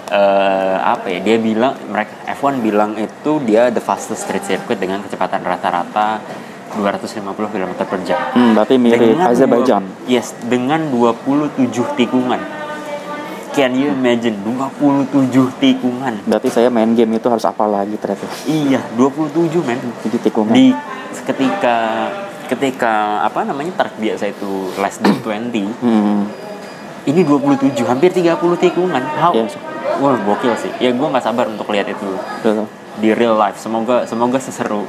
eh 0.06 0.76
apa 0.76 1.06
ya 1.08 1.18
dia 1.18 1.36
bilang 1.40 1.72
mereka 1.88 2.12
F1 2.30 2.60
bilang 2.60 2.92
itu 2.94 3.32
dia 3.42 3.72
the 3.72 3.80
fastest 3.80 4.28
street 4.28 4.44
circuit 4.44 4.76
dengan 4.76 5.00
kecepatan 5.00 5.40
rata-rata 5.40 6.20
250 6.76 7.24
km 7.48 7.72
per 7.80 7.98
jam 8.02 8.18
Hmm, 8.34 8.52
berarti 8.52 8.74
mirip 8.76 9.16
Azerbaijan. 9.16 9.86
yes, 10.04 10.34
dengan 10.42 10.90
27 10.90 11.70
tikungan. 11.94 12.40
Can 13.54 13.70
you 13.72 13.86
imagine 13.88 14.34
27 14.42 15.30
tikungan? 15.56 16.14
Berarti 16.26 16.50
saya 16.50 16.66
main 16.68 16.90
game 16.90 17.14
itu 17.14 17.30
harus 17.30 17.46
apa 17.46 17.64
lagi 17.64 17.94
ternyata. 17.94 18.26
Iya, 18.44 18.82
27 18.98 19.62
men. 19.62 19.78
Jadi 20.02 20.16
tikungan. 20.20 20.50
Di 20.50 20.74
ketika 21.22 21.76
ketika 22.44 23.22
apa 23.22 23.46
namanya 23.46 23.72
track 23.74 23.94
biasa 23.96 24.28
itu 24.28 24.74
less 24.76 24.98
than 24.98 25.14
20, 25.16 25.70
Hmm. 25.78 26.26
ini 27.04 27.22
27, 27.22 27.86
hampir 27.86 28.10
30 28.10 28.58
tikungan. 28.58 29.00
How? 29.14 29.30
Yes. 29.32 29.54
Wah, 29.96 30.18
gokil 30.18 30.58
sih. 30.58 30.74
Ya 30.76 30.90
gue 30.90 31.06
nggak 31.06 31.22
sabar 31.22 31.46
untuk 31.46 31.70
lihat 31.70 31.86
itu 31.86 32.10
Betul. 32.42 32.66
di 32.98 33.14
real 33.14 33.38
life. 33.38 33.56
Semoga 33.56 34.02
semoga 34.02 34.42
seseru 34.42 34.82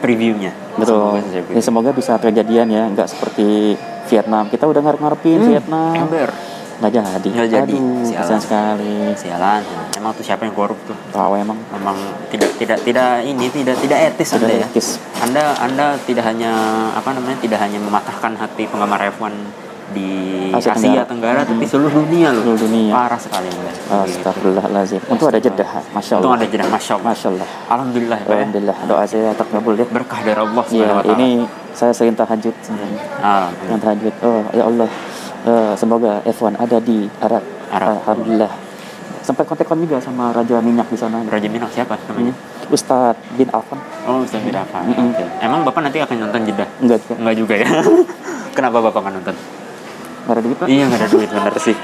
previewnya. 0.00 0.50
Betul. 0.74 0.98
Semoga 1.14 1.20
seseru 1.22 1.46
Ya, 1.54 1.62
semoga 1.62 1.90
bisa 1.94 2.18
kejadian 2.18 2.66
ya, 2.68 2.90
nggak 2.90 3.06
seperti 3.06 3.78
Vietnam. 4.04 4.50
Kita 4.50 4.66
udah 4.66 4.82
ngarep-ngarepin 4.82 5.38
Hmm, 5.38 5.48
Vietnam. 5.48 5.94
Ember. 5.94 6.30
Nggak 6.84 7.00
jadi. 7.00 7.28
Nggak 7.32 7.48
jadi. 7.48 7.74
Aduh, 7.74 8.04
Sialan. 8.04 8.36
sekali. 8.38 8.94
Sialan. 9.16 9.62
Emang 9.96 10.12
tuh 10.12 10.20
siapa 10.20 10.44
yang 10.44 10.52
korup 10.52 10.76
tuh? 10.84 10.92
Tahu 11.08 11.32
emang. 11.34 11.56
memang 11.72 11.96
tidak 12.28 12.52
tidak 12.54 12.76
tidak 12.84 13.24
ini 13.24 13.48
tidak 13.48 13.72
tidak 13.78 13.98
etis 14.06 14.28
Tidak 14.30 14.44
anda 14.44 14.52
ya 14.54 14.66
etis. 14.68 14.88
anda 15.18 15.42
anda 15.56 15.86
tidak 16.04 16.24
hanya 16.24 16.52
apa 16.92 17.08
namanya 17.10 17.40
tidak 17.40 17.56
hanya 17.58 17.80
mematahkan 17.80 18.36
hati 18.36 18.68
penggemar 18.68 19.00
F1 19.08 19.32
di 19.86 20.08
Asia 20.50 20.72
Asia, 20.72 21.04
Tenggara. 21.04 21.06
Tenggara, 21.06 21.40
tapi 21.46 21.64
seluruh 21.64 22.04
dunia 22.04 22.32
loh 22.32 22.42
Seluruh 22.42 22.60
dunia. 22.62 22.92
parah 22.92 23.16
sekali 23.16 23.48
anda 23.48 23.72
Astagfirullahaladzim. 24.04 25.00
Untuk 25.06 25.26
ada 25.26 25.38
jeda, 25.38 25.64
masya 25.90 26.14
untung 26.18 26.32
Allah. 26.32 26.40
ada 26.40 26.46
jeda 26.46 26.64
masya 26.66 26.92
Allah 26.94 27.06
Masya 27.06 27.26
Allah. 27.30 27.48
alhamdulillah 27.70 28.18
ya 28.18 28.24
Pak 28.24 28.28
ya. 28.28 28.36
Alhamdulillah 28.38 28.76
doa 28.84 29.04
saya 29.06 29.30
terkabul 29.32 29.74
ya. 29.74 29.86
berkah 29.86 30.20
dari 30.20 30.36
Allah 30.36 30.64
Iya, 30.68 30.88
ini 31.14 31.28
saya 31.72 31.90
sering 31.90 32.12
tahajud 32.12 32.54
sebenarnya. 32.60 33.02
Ah, 33.18 33.48
Yang 33.66 33.80
tahajud. 33.82 34.12
Oh, 34.20 34.42
ya 34.52 34.62
Allah. 34.62 34.88
Eh, 35.44 35.72
semoga 35.74 36.20
F1 36.22 36.56
ada 36.56 36.78
di 36.78 37.08
Arab. 37.18 37.42
Arab. 37.68 37.88
Alhamdulillah. 37.98 38.52
Sempat 39.20 39.44
kontak-kontak 39.46 39.82
juga 39.82 39.98
sama 39.98 40.30
Raja 40.30 40.60
Minyak 40.60 40.84
di 40.86 40.98
sana. 40.98 41.24
Raja 41.24 41.48
Minang 41.48 41.70
siapa 41.70 41.96
namanya 42.06 42.32
Hmm. 42.32 42.52
Ustadz 42.66 43.20
bin 43.32 43.48
Affan. 43.50 43.76
oh 44.04 44.20
Ustaz 44.20 44.40
Birafa 44.40 44.80
Mm-mm. 44.82 45.12
Oke. 45.12 45.24
emang 45.38 45.60
bapak 45.62 45.80
nanti 45.82 46.00
akan 46.00 46.16
nonton 46.18 46.44
jeda 46.44 46.64
Enggak 46.78 46.96
juga. 46.98 47.14
Enggak 47.14 47.34
juga 47.36 47.54
ya 47.54 47.68
kenapa 48.56 48.80
bapak 48.80 49.00
akan 49.00 49.12
nonton 49.14 49.34
Nggak 50.24 50.32
ada 50.32 50.40
duit, 50.40 50.56
Pak? 50.56 50.66
iya 50.66 50.84
nggak 50.88 50.96
ada 50.98 51.08
duit 51.10 51.28
bener 51.28 51.54
sih 51.60 51.76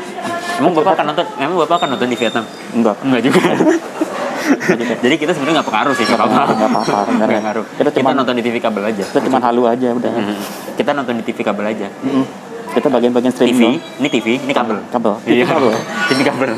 emang 0.56 0.72
bapak 0.72 0.92
akan 0.94 1.04
nonton 1.06 1.26
emang 1.36 1.56
bapak 1.60 1.76
akan 1.76 1.88
nonton 1.92 2.08
di 2.08 2.16
Vietnam 2.16 2.44
Enggak. 2.72 2.96
Enggak 3.02 3.20
juga. 3.22 3.40
Jadi 5.04 5.14
kita 5.16 5.30
sebenarnya 5.30 5.60
nggak 5.60 5.68
pengaruh 5.68 5.94
sih 5.94 6.04
Nggak 6.04 6.16
apa-apa, 6.18 6.32
nggak 6.32 6.56
Nggak 6.56 6.70
apa-apa. 6.88 7.26
pengaruh. 7.28 7.64
Kita 7.70 7.90
Kita, 7.92 8.10
nonton 8.16 8.34
di 8.34 8.42
TV 8.42 8.56
kabel 8.58 8.82
aja. 8.82 9.04
Kita 9.04 9.20
cuma 9.22 9.38
halu 9.38 9.62
aja 9.64 9.88
udah. 9.90 10.10
Mhm. 10.10 10.34
Kita 10.74 10.90
nonton 10.92 11.14
di 11.16 11.24
TV 11.24 11.38
kabel 11.40 11.64
aja. 11.66 11.86
Mm-mm. 12.00 12.24
Kita 12.70 12.86
bagian-bagian 12.86 13.34
TV, 13.34 13.50
streaming. 13.50 13.74
ini 13.98 14.08
TV, 14.08 14.26
ini 14.38 14.52
kabel. 14.54 14.78
Kabel. 14.94 15.14
TV 15.26 15.42
Iya, 15.42 15.44
kabel. 15.50 15.72
TV 16.08 16.18
kabel. 16.22 16.50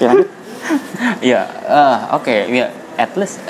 Ya, 0.00 0.06
lanjut. 0.12 0.28
Iya, 1.22 1.46
eh, 1.68 1.98
oke, 2.16 2.34
ya. 2.50 2.66
At 2.96 3.12
least, 3.12 3.44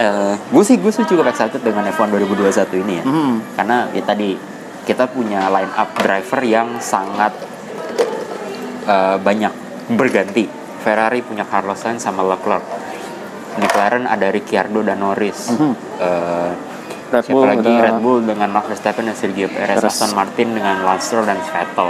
gue 0.51 0.65
sih 0.67 0.75
gue 0.75 0.91
sih 0.91 1.07
cukup 1.07 1.31
excited 1.31 1.63
dengan 1.63 1.87
F1 1.87 2.11
2021 2.11 2.83
ini 2.83 2.99
ya. 2.99 3.05
Hmm. 3.07 3.39
Karena 3.55 3.87
ya 3.95 4.03
tadi 4.03 4.35
kita 4.83 5.07
punya 5.07 5.47
line 5.51 5.71
up 5.71 5.95
driver 5.95 6.43
yang 6.43 6.83
sangat 6.83 7.31
eh, 8.87 9.17
banyak 9.23 9.53
berganti. 9.95 10.51
Ferrari 10.83 11.23
punya 11.23 11.47
Carlos 11.47 11.79
Sainz 11.79 12.03
sama 12.03 12.27
Leclerc. 12.27 12.63
McLaren 13.57 14.05
ada 14.07 14.31
Ricciardo 14.31 14.83
dan 14.83 14.99
Norris. 14.99 15.55
Mhm. 15.55 15.73
Eh, 16.03 16.51
Red 17.07 17.23
Siapa 17.23 17.33
Bull 17.33 17.47
lagi 17.47 17.61
udah- 17.63 17.83
Red 17.83 17.99
Bull 18.03 18.21
dengan 18.23 18.49
Max 18.51 18.65
Verstappen 18.67 19.05
dan 19.07 19.15
Sergio 19.15 19.47
Perez, 19.47 19.79
Perez. 19.79 19.87
Aston 19.87 20.13
Martin 20.13 20.49
dengan 20.53 20.83
Lance 20.83 21.07
Stroll 21.07 21.27
dan 21.27 21.39
Vettel, 21.39 21.89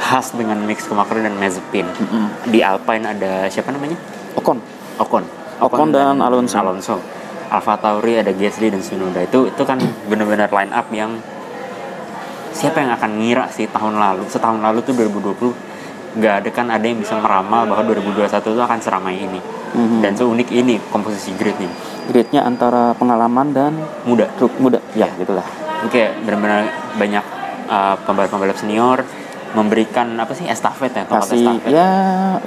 Haas 0.00 0.26
dengan 0.32 0.58
Mick 0.62 0.78
Schumacher 0.78 1.18
dan 1.18 1.34
Mazepin. 1.34 1.86
Di 2.46 2.62
Alpine 2.62 3.04
ada 3.04 3.50
siapa 3.50 3.74
namanya? 3.74 3.98
Ocon 4.38 4.62
Ocon. 5.00 5.24
Ocon 5.60 5.88
dan 5.90 6.20
Alonso. 6.20 6.56
Alonso. 6.56 6.96
Alfa 7.50 7.74
Tauri 7.76 8.14
ada 8.14 8.30
Gasly 8.30 8.70
dan 8.70 8.78
Tsunoda. 8.78 9.20
Itu 9.20 9.50
itu 9.50 9.62
kan 9.66 9.76
benar-benar 10.06 10.46
line 10.48 10.70
up 10.70 10.86
yang 10.94 11.18
siapa 12.52 12.82
yang 12.82 12.94
akan 12.94 13.10
ngira 13.18 13.46
sih 13.48 13.66
tahun 13.66 13.98
lalu 13.98 14.26
setahun 14.26 14.58
lalu 14.58 14.82
tuh 14.82 14.94
2020 14.94 15.54
nggak 16.18 16.34
ada 16.42 16.48
kan 16.50 16.66
ada 16.66 16.82
yang 16.82 16.98
bisa 16.98 17.14
meramal 17.16 17.62
bahwa 17.64 17.86
2021 17.86 18.26
itu 18.26 18.60
akan 18.60 18.78
seramai 18.82 19.14
ini 19.14 19.38
Mhm. 19.70 20.00
dan 20.00 20.12
seunik 20.12 20.50
ini 20.50 20.82
komposisi 20.88 21.30
gridnya 21.32 21.70
gridnya 22.04 22.42
antara 22.42 22.90
pengalaman 22.92 23.50
dan 23.50 23.72
muda 24.02 24.26
truk 24.34 24.50
muda 24.56 24.82
ya 24.92 25.06
gitulah 25.14 25.46
Oke, 25.80 26.12
benar-benar 26.20 26.68
banyak 26.94 27.24
uh, 27.66 27.96
pembalap-pembalap 28.02 28.52
senior 28.54 29.00
memberikan 29.50 30.12
apa 30.14 30.30
sih 30.30 30.44
estafet 30.44 30.92
ya, 30.92 31.02
tongkat 31.02 31.26
kasih 31.26 31.40
estafet. 31.40 31.70
ya 31.72 31.90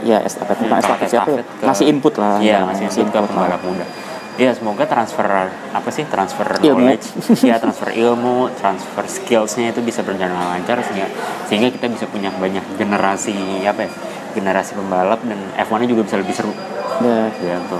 ya 0.01 0.17
estafet 0.21 0.55
Hmm, 0.55 0.63
bukan 0.63 0.79
estafet 0.79 1.07
siapa 1.09 1.27
ya? 1.27 1.33
estafet 1.33 1.45
ke- 1.49 1.65
ngasih 1.65 1.85
input 1.89 2.13
lah 2.15 2.35
ya, 2.39 2.57
masih 2.61 2.83
input 2.85 3.05
ke 3.05 3.17
lah. 3.17 3.25
pembalap 3.25 3.61
muda. 3.61 3.85
Iya, 4.33 4.49
semoga 4.51 4.83
transfer 4.83 5.27
apa 5.69 5.89
sih 5.89 6.05
transfer 6.05 6.47
Ilmu. 6.55 6.73
knowledge, 6.79 7.05
ya 7.49 7.55
transfer 7.57 7.89
ilmu, 7.91 8.49
transfer 8.51 9.03
skillsnya 9.03 9.69
itu 9.69 9.81
bisa 9.81 10.01
berjalan 10.01 10.33
lancar 10.33 10.81
sehingga 10.81 11.05
sehingga 11.45 11.69
kita 11.69 11.85
bisa 11.87 12.05
punya 12.05 12.33
banyak 12.33 12.61
generasi 12.75 13.33
apa 13.63 13.85
ya 13.85 13.89
generasi 14.31 14.73
pembalap 14.73 15.21
dan 15.21 15.37
F1-nya 15.55 15.85
juga 15.87 16.01
bisa 16.03 16.17
lebih 16.17 16.33
seru. 16.33 16.53
Ya 16.99 17.19
Gitu. 17.31 17.77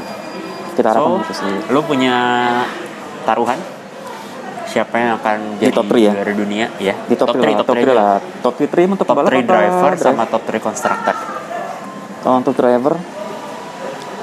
kita 0.73 0.87
harapkan 0.89 1.21
So, 1.29 1.45
lo 1.69 1.79
punya 1.81 2.15
taruhan 3.23 3.59
siapa 4.65 4.95
yang 4.95 5.11
akan 5.15 5.37
Di 5.55 5.69
jadi 5.69 5.73
top 5.75 5.85
three 5.85 6.03
ya? 6.03 6.13
juara 6.13 6.33
dunia 6.33 6.65
ya? 6.77 6.95
di 6.99 7.13
top 7.13 7.29
3 7.29 7.37
three, 7.37 7.53
lah 7.53 7.61
top 7.61 7.67
3 7.69 7.79
aja. 7.79 7.93
lah 7.93 8.15
top 8.41 8.55
3 8.57 8.89
untuk 8.89 9.05
top 9.05 9.15
pembalap 9.15 9.29
3 9.29 9.37
apa 9.37 9.45
driver 9.45 9.91
drive? 9.91 10.01
sama 10.01 10.23
top 10.25 10.43
3 10.43 10.57
constructor 10.59 11.15
kalau 12.19 12.35
untuk 12.39 12.53
driver 12.53 12.93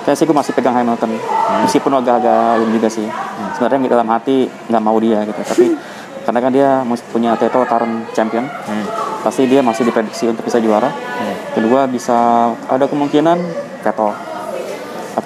kayak 0.01 0.17
sih 0.17 0.25
gue 0.25 0.33
masih 0.33 0.53
pegang 0.53 0.75
Hamilton 0.75 1.11
Hmm. 1.51 1.67
meskipun 1.67 1.91
agak-agak 1.93 2.63
ini 2.63 2.73
juga 2.73 2.89
sih 2.89 3.07
sebenarnya 3.53 3.91
dalam 3.91 4.07
hati 4.09 4.37
nggak 4.47 4.79
mau 4.81 4.95
dia 4.97 5.19
gitu 5.25 5.39
tapi 5.41 5.67
karena 6.25 6.39
kan 6.39 6.51
dia 6.51 6.69
punya 7.11 7.35
title 7.35 7.63
current 7.65 8.07
champion 8.11 8.47
hmm. 8.47 8.87
pasti 9.21 9.45
dia 9.45 9.59
masih 9.61 9.83
diprediksi 9.85 10.27
untuk 10.27 10.43
bisa 10.43 10.59
juara 10.59 10.91
Hmm. 10.91 11.37
kedua 11.53 11.85
bisa 11.85 12.17
ada 12.65 12.87
kemungkinan 12.87 13.39
Vettel 13.81 14.11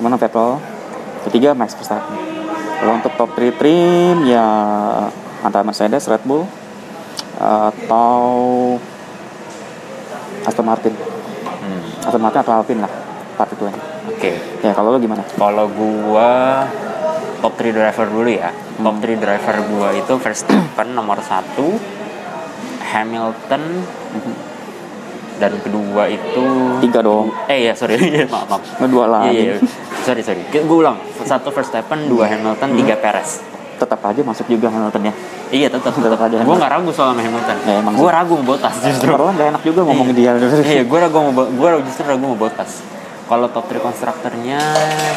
mana 0.00 0.16
Vettel? 0.16 0.58
Ketiga 1.28 1.52
Max 1.52 1.74
Verstappen. 1.74 2.16
Kalau 2.80 2.92
untuk 3.00 3.12
top 3.16 3.30
3 3.38 3.56
trim 3.56 4.16
ya 4.28 4.46
antara 5.40 5.64
Mercedes 5.64 6.04
Red 6.04 6.24
Bull 6.24 6.44
atau 7.40 8.26
Aston 10.44 10.66
Martin. 10.68 10.92
Hmm. 10.94 11.82
Aston 12.04 12.20
Martin 12.20 12.40
atau 12.44 12.52
Alpine 12.60 12.82
lah 12.84 12.92
part 13.34 13.50
itu 13.50 13.64
oke. 13.66 14.30
Ya 14.62 14.70
kalau 14.72 14.94
lo 14.94 14.98
gimana? 15.02 15.26
Kalau 15.34 15.66
gua 15.72 16.64
top 17.42 17.54
3 17.58 17.74
driver 17.74 18.06
dulu 18.08 18.30
ya. 18.30 18.50
Hmm. 18.52 18.84
top 18.84 18.96
3 19.00 19.16
driver 19.18 19.56
gua 19.72 19.88
itu 19.96 20.12
Verstappen 20.20 20.88
nomor 20.92 21.18
1 21.18 21.56
Hamilton 22.94 23.62
dan 25.34 25.52
kedua 25.58 26.06
itu 26.06 26.44
tiga 26.78 27.02
dong. 27.02 27.34
Eh 27.50 27.66
ya 27.66 27.74
sorry. 27.74 27.98
Maaf 28.32 28.46
maaf. 28.46 28.62
Kedua 28.78 29.04
lagi. 29.10 29.34
iya, 29.34 29.58
iya. 29.58 29.83
Sorry 30.04 30.22
sorry. 30.22 30.42
Gue 30.46 30.78
ulang. 30.78 31.00
Satu 31.24 31.48
Verstappen 31.48 32.06
dua 32.06 32.28
Hamilton 32.28 32.68
Hmm. 32.70 32.78
tiga 32.78 32.94
Perez. 32.94 33.40
Tetap 33.74 33.98
aja 34.06 34.20
masuk 34.22 34.46
juga 34.46 34.70
Hamilton 34.70 35.10
ya 35.10 35.14
iya 35.50 35.66
tetap 35.66 35.90
Tetap 35.90 36.20
aja. 36.20 36.46
Gue 36.46 36.56
nggak 36.56 36.72
ragu 36.72 36.90
soal 36.94 37.10
Hamilton. 37.10 37.56
Ya, 37.66 37.74
emang 37.82 37.94
gue 37.94 38.06
ragu 38.06 38.32
mau 38.38 38.54
Bottas 38.54 38.74
justru. 38.80 39.10
Padahal 39.10 39.34
nggak 39.34 39.48
enak 39.50 39.62
juga 39.66 39.80
ngomongin 39.82 40.14
dia. 40.14 40.30
Iya 40.62 40.82
gue 40.86 40.98
ragu 41.00 41.16
mau 41.18 41.32
gue 41.34 41.68
justru 41.86 42.02
ragu 42.06 42.22
mau 42.22 42.38
Bottas. 42.38 42.86
Kalau 43.24 43.48
top 43.48 43.66
3 43.66 43.80
konstruktornya 43.80 44.60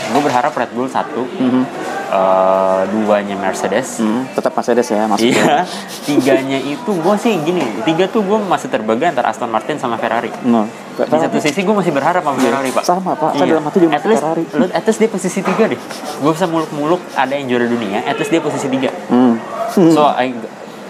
gue 0.10 0.22
berharap 0.24 0.56
Red 0.56 0.72
Bull 0.74 0.88
satu. 0.88 1.28
Mhm. 1.28 1.62
Eh, 2.10 2.82
duanya 2.88 3.36
Mercedes 3.36 4.00
Hmm, 4.00 4.24
tetap 4.30 4.52
Mercedes 4.52 4.88
ya 4.88 5.06
masuk 5.06 5.28
Iya, 5.28 5.68
tiganya 6.08 6.58
itu 6.58 6.88
gue 6.90 7.16
sih 7.18 7.34
gini, 7.40 7.64
tiga 7.84 8.06
tuh 8.06 8.22
gue 8.22 8.38
masih 8.40 8.68
terbagi 8.68 9.06
antara 9.06 9.28
Aston 9.28 9.48
Martin 9.48 9.76
sama 9.76 9.96
Ferrari. 9.96 10.32
no. 10.44 10.68
Di 10.98 11.14
satu 11.14 11.38
sisi 11.38 11.62
gue 11.62 11.72
masih 11.72 11.94
berharap 11.94 12.20
sama 12.20 12.34
Ferrari 12.36 12.74
pak. 12.74 12.82
Iya. 12.82 12.90
Sama, 12.90 13.14
Pak. 13.14 13.32
Saya 13.32 13.44
Iya. 13.44 13.52
dalam 13.54 13.66
hati 13.66 13.78
juga 13.78 13.94
at 13.94 14.06
least, 14.06 14.18
Ferrari. 14.20 14.44
At 14.72 14.84
least 14.84 14.98
dia 14.98 15.08
posisi 15.08 15.40
tiga 15.42 15.64
deh. 15.68 15.78
Gue 16.18 16.32
bisa 16.32 16.46
muluk-muluk 16.46 16.98
ada 17.14 17.30
yang 17.32 17.46
juara 17.46 17.66
dunia, 17.66 18.02
at 18.02 18.18
least 18.18 18.32
dia 18.32 18.42
posisi 18.42 18.66
tiga. 18.68 18.90
hmm. 19.08 19.34
So, 19.94 20.10
I, 20.10 20.34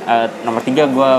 uh, 0.06 0.32
nomor 0.42 0.64
tiga 0.64 0.88
gue 0.88 1.10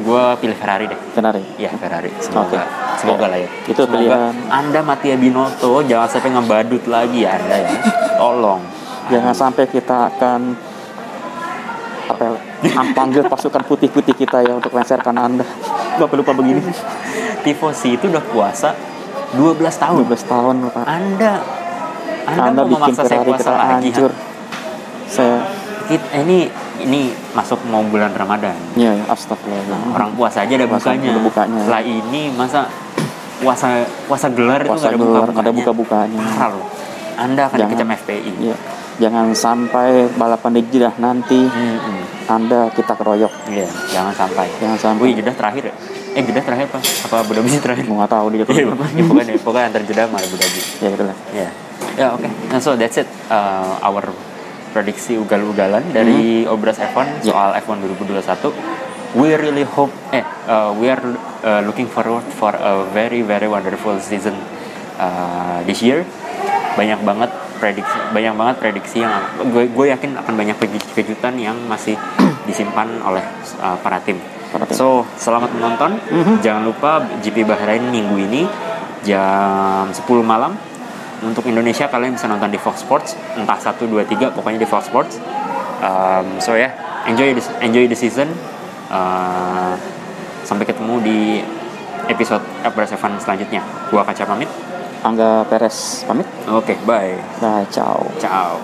gue 0.00 0.24
pilih 0.38 0.56
Ferrari 0.56 0.88
deh. 0.88 0.96
Ferrari 1.12 1.44
Ya 1.56 1.68
Ferrari, 1.70 2.08
semoga, 2.18 2.56
Oke. 2.56 2.96
semoga 2.96 3.26
lah 3.26 3.36
ya. 3.36 3.48
Itu 3.66 3.84
semoga 3.84 3.92
pilihan. 4.00 4.32
Anda 4.48 4.80
Mattia 4.80 5.16
Binotto 5.16 5.84
jangan 5.84 6.08
sampai 6.08 6.30
ngebadut 6.30 6.84
lagi 6.86 7.18
ya 7.20 7.36
Anda 7.36 7.56
ya. 7.58 7.70
Tolong. 8.16 8.62
Jangan 9.08 9.34
sampai 9.34 9.64
kita 9.66 10.08
akan 10.08 10.40
apa 12.08 12.24
ya, 12.24 12.32
panggil 12.92 13.22
pasukan 13.28 13.62
putih-putih 13.64 14.16
kita 14.16 14.40
ya 14.40 14.56
untuk 14.56 14.72
lengserkan 14.72 15.14
anda. 15.14 15.44
Bapak 15.98 16.14
lupa 16.14 16.32
begini. 16.32 16.62
Tifosi 17.42 17.94
itu 17.94 18.08
udah 18.08 18.24
puasa 18.24 18.72
12 19.34 19.60
tahun. 19.76 20.04
12 20.06 20.24
tahun 20.24 20.54
Pak. 20.72 20.84
Anda 20.84 21.32
Anda, 22.24 22.42
Anda 22.44 22.60
mau 22.64 22.80
bikin 22.80 22.94
Ferrari 22.94 23.28
puasa 23.28 23.40
kita 23.40 23.52
lagi 23.52 23.88
hancur. 23.88 24.10
Ha? 24.12 24.26
saya 25.08 25.36
Kit- 25.88 26.10
ini 26.14 26.38
ini 26.78 27.00
masuk 27.32 27.64
mau 27.64 27.80
bulan 27.80 28.12
Ramadan. 28.12 28.52
Ya, 28.76 28.92
ya 28.92 29.04
astagfirullah. 29.08 29.96
Orang 29.96 30.12
puasa 30.12 30.44
aja 30.44 30.52
ada 30.52 30.68
Puasa 30.68 30.92
bukanya. 30.92 31.08
ada 31.16 31.20
bukanya. 31.24 31.60
setelah 31.64 31.82
ini 31.82 32.22
masa 32.30 32.60
puasa 33.40 33.66
puasa 34.04 34.26
gelar 34.28 34.60
itu 34.60 34.68
puasa 34.68 34.84
nggak 34.84 34.92
ada 34.92 35.00
gelar 35.00 35.28
buka 35.28 35.40
ada 35.40 35.52
buka-bukanya. 35.52 36.20
Parah 36.20 36.50
loh. 36.52 36.68
Anda 37.16 37.42
akan 37.48 37.56
dikecam 37.64 37.88
FPI 37.96 38.32
ya. 38.44 38.56
Jangan 38.98 39.30
sampai 39.30 39.88
balapan 40.12 40.52
di 40.54 40.62
Jeddah 40.68 40.94
nanti 40.96 41.40
Hmm, 41.40 42.02
anda 42.28 42.68
kita 42.70 42.92
keroyok 42.92 43.32
Iya, 43.48 43.66
jangan 43.88 44.12
sampai. 44.12 44.46
Jangan 44.58 44.78
sampai. 44.78 45.02
Wih, 45.02 45.14
jeda 45.16 45.32
terakhir 45.32 45.70
ya? 45.70 45.74
Eh, 46.12 46.22
jeda 46.22 46.40
terakhir 46.42 46.66
apa? 46.68 46.78
Apa 46.78 47.14
Abu 47.22 47.32
Dhabi 47.32 47.48
sih 47.48 47.62
terakhir? 47.64 47.84
mau 47.84 47.98
nggak 47.98 48.12
tahu 48.12 48.26
dia 48.30 48.44
Iya, 48.44 48.62
ya, 48.62 48.74
pokoknya, 49.00 49.34
pokoknya 49.40 49.66
antar 49.66 49.82
jeda 49.82 50.02
sama 50.04 50.18
Abu 50.18 50.36
Dhabi. 50.36 50.60
ya 50.76 50.88
gitu 50.90 51.04
lah 51.06 51.16
Ya, 51.32 51.48
ya 51.96 52.06
oke. 52.12 52.28
Nah, 52.48 52.58
so 52.58 52.74
that's 52.74 52.96
it. 52.96 53.08
Uh, 53.28 53.80
our 53.80 54.04
prediksi 54.68 55.16
ugal-ugalan 55.16 55.80
dari 55.90 56.44
Obras 56.44 56.76
F1 56.76 57.24
Ya. 57.24 57.32
soal 57.32 57.56
F1 57.56 57.80
2021. 57.80 58.52
We 59.16 59.32
really 59.32 59.64
hope, 59.64 59.88
eh, 60.10 60.20
uh, 60.44 60.76
we 60.76 60.86
are 60.86 61.00
uh, 61.40 61.64
looking 61.64 61.88
forward 61.88 62.28
for 62.30 62.52
a 62.52 62.84
very 62.92 63.24
very 63.24 63.48
wonderful 63.48 63.96
season 63.98 64.36
uh, 65.00 65.64
this 65.64 65.80
year. 65.80 66.04
Banyak 66.76 67.00
banget 67.00 67.32
prediksi, 67.58 67.98
banyak 68.14 68.34
banget 68.38 68.56
prediksi 68.62 68.96
yang 69.02 69.12
gue 69.50 69.68
gue 69.68 69.86
yakin 69.90 70.16
akan 70.16 70.34
banyak 70.34 70.56
keju- 70.56 70.90
kejutan 70.94 71.34
yang 71.36 71.58
masih 71.66 71.98
disimpan 72.48 72.88
oleh 73.04 73.22
uh, 73.60 73.76
para 73.82 74.00
tim. 74.00 74.16
Para 74.48 74.64
tim. 74.64 74.78
So, 74.78 75.04
selamat 75.20 75.52
menonton. 75.52 76.00
Mhm. 76.08 76.34
Jangan 76.40 76.62
lupa 76.64 77.04
GP 77.20 77.44
Bahrain 77.44 77.84
minggu 77.84 78.16
ini 78.16 78.42
jam 79.04 79.90
10 79.92 80.02
malam. 80.24 80.56
Untuk 81.18 81.50
Indonesia 81.50 81.90
kalian 81.90 82.14
bisa 82.14 82.30
nonton 82.30 82.46
di 82.46 82.62
Fox 82.62 82.86
Sports, 82.86 83.18
entah 83.34 83.58
1 83.58 83.90
2 83.90 84.06
3 84.06 84.30
pokoknya 84.30 84.62
di 84.62 84.68
Fox 84.70 84.86
Sports. 84.86 85.18
Um, 85.82 86.38
so 86.38 86.54
ya, 86.54 86.70
yeah, 86.70 86.72
enjoy 87.10 87.34
the, 87.34 87.42
enjoy 87.58 87.84
the 87.90 87.98
season. 87.98 88.30
Uh, 88.88 89.74
sampai 90.46 90.64
ketemu 90.64 90.94
di 91.02 91.18
episode 92.08 92.40
Abras 92.62 92.94
Evan 92.94 93.18
selanjutnya. 93.18 93.60
Gua 93.90 94.06
Kaca 94.06 94.24
pamit. 94.24 94.48
Angga 95.02 95.46
Peres 95.46 96.04
pamit. 96.06 96.26
Oke, 96.48 96.74
okay, 96.74 96.76
bye. 96.86 97.14
Nah, 97.40 97.62
ciao. 97.70 98.02
Ciao. 98.18 98.58